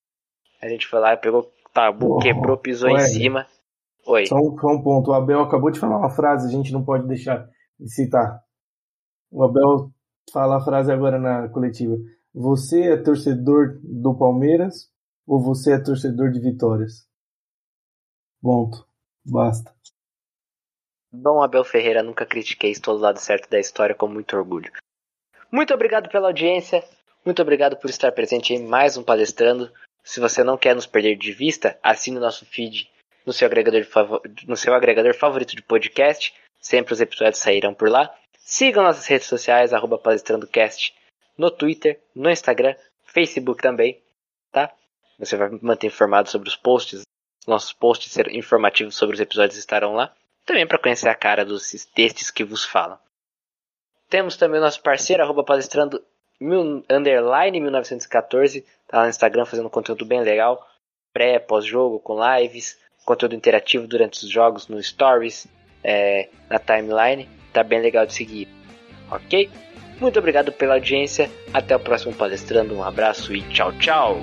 A 0.59 0.67
gente 0.67 0.87
foi 0.87 0.99
lá, 0.99 1.15
pegou 1.15 1.41
o 1.41 1.71
tabu, 1.71 2.15
oh, 2.15 2.17
quebrou, 2.17 2.57
pisou 2.57 2.89
ué, 2.89 2.95
em 2.95 2.99
cima. 3.05 3.45
Oi. 4.07 4.25
Só 4.25 4.35
um, 4.35 4.57
só 4.57 4.67
um 4.67 4.81
ponto. 4.81 5.11
O 5.11 5.13
Abel 5.13 5.41
acabou 5.41 5.69
de 5.69 5.79
falar 5.79 5.97
uma 5.97 6.09
frase, 6.09 6.47
a 6.47 6.51
gente 6.51 6.73
não 6.73 6.83
pode 6.83 7.07
deixar 7.07 7.47
de 7.79 7.93
citar. 7.93 8.42
O 9.33 9.43
Abel 9.43 9.91
fala 10.31 10.57
a 10.57 10.63
frase 10.63 10.91
agora 10.91 11.17
na 11.17 11.49
coletiva. 11.49 11.95
Você 12.31 12.83
é 12.83 12.97
torcedor 12.97 13.79
do 13.81 14.15
Palmeiras 14.15 14.91
ou 15.25 15.41
você 15.41 15.73
é 15.73 15.83
torcedor 15.83 16.29
de 16.29 16.39
vitórias? 16.39 17.07
Ponto. 18.39 18.87
Basta. 19.25 19.73
Dom 21.11 21.41
Abel 21.41 21.63
Ferreira, 21.63 22.03
nunca 22.03 22.27
critiquei, 22.27 22.69
estou 22.69 22.95
do 22.95 23.01
lado 23.01 23.17
certo 23.17 23.49
da 23.49 23.59
história 23.59 23.95
com 23.95 24.07
muito 24.07 24.37
orgulho. 24.37 24.71
Muito 25.51 25.73
obrigado 25.73 26.09
pela 26.09 26.27
audiência, 26.27 26.83
muito 27.25 27.41
obrigado 27.41 27.75
por 27.77 27.89
estar 27.89 28.11
presente 28.11 28.53
em 28.53 28.63
mais 28.63 28.97
um 28.97 29.03
Palestrando. 29.03 29.71
Se 30.03 30.19
você 30.19 30.43
não 30.43 30.57
quer 30.57 30.75
nos 30.75 30.85
perder 30.85 31.15
de 31.15 31.31
vista, 31.31 31.79
assine 31.81 32.17
o 32.17 32.21
nosso 32.21 32.45
feed 32.45 32.87
no 33.25 33.33
seu 33.33 33.47
agregador, 33.47 33.81
no 34.47 34.55
seu 34.55 34.75
agregador 34.75 35.15
favorito 35.15 35.55
de 35.55 35.63
podcast. 35.63 36.35
Sempre 36.59 36.93
os 36.93 37.01
episódios 37.01 37.39
sairão 37.39 37.73
por 37.73 37.89
lá. 37.89 38.13
Sigam 38.45 38.83
nossas 38.83 39.07
redes 39.07 39.27
sociais, 39.27 39.73
arroba 39.73 39.97
palestrandocast, 39.97 40.93
no 41.37 41.49
Twitter, 41.49 41.99
no 42.13 42.29
Instagram, 42.29 42.75
Facebook 43.05 43.61
também, 43.61 44.01
tá? 44.51 44.69
Você 45.17 45.37
vai 45.37 45.49
manter 45.61 45.87
informado 45.87 46.29
sobre 46.29 46.49
os 46.49 46.55
posts. 46.55 47.03
Nossos 47.47 47.71
posts 47.71 48.15
informativos 48.31 48.95
sobre 48.95 49.15
os 49.15 49.21
episódios 49.21 49.57
estarão 49.57 49.93
lá. 49.93 50.13
Também 50.45 50.67
para 50.67 50.77
conhecer 50.77 51.07
a 51.07 51.15
cara 51.15 51.45
dos 51.45 51.71
textos 51.95 52.29
que 52.29 52.43
vos 52.43 52.65
falam. 52.65 52.99
Temos 54.09 54.35
também 54.35 54.59
o 54.59 54.63
nosso 54.63 54.81
parceiro, 54.81 55.23
arroba 55.23 55.43
palestrando 55.43 56.03
mil, 56.39 56.83
underline 56.89 57.61
1914, 57.61 58.65
tá 58.87 58.97
lá 58.97 59.03
no 59.03 59.09
Instagram 59.09 59.45
fazendo 59.45 59.69
conteúdo 59.69 60.05
bem 60.05 60.21
legal, 60.21 60.67
pré, 61.13 61.39
pós-jogo, 61.39 61.99
com 61.99 62.19
lives, 62.37 62.77
conteúdo 63.05 63.35
interativo 63.35 63.87
durante 63.87 64.23
os 64.23 64.29
jogos, 64.29 64.67
no 64.67 64.83
Stories, 64.83 65.47
é, 65.81 66.29
na 66.49 66.59
timeline, 66.59 67.29
tá 67.53 67.63
bem 67.63 67.81
legal 67.81 68.05
de 68.05 68.13
seguir, 68.13 68.47
ok? 69.09 69.49
Muito 69.99 70.19
obrigado 70.19 70.51
pela 70.51 70.73
audiência, 70.73 71.29
até 71.53 71.75
o 71.75 71.79
próximo 71.79 72.13
palestrando, 72.13 72.75
um 72.75 72.83
abraço 72.83 73.33
e 73.33 73.41
tchau, 73.43 73.71
tchau! 73.73 74.21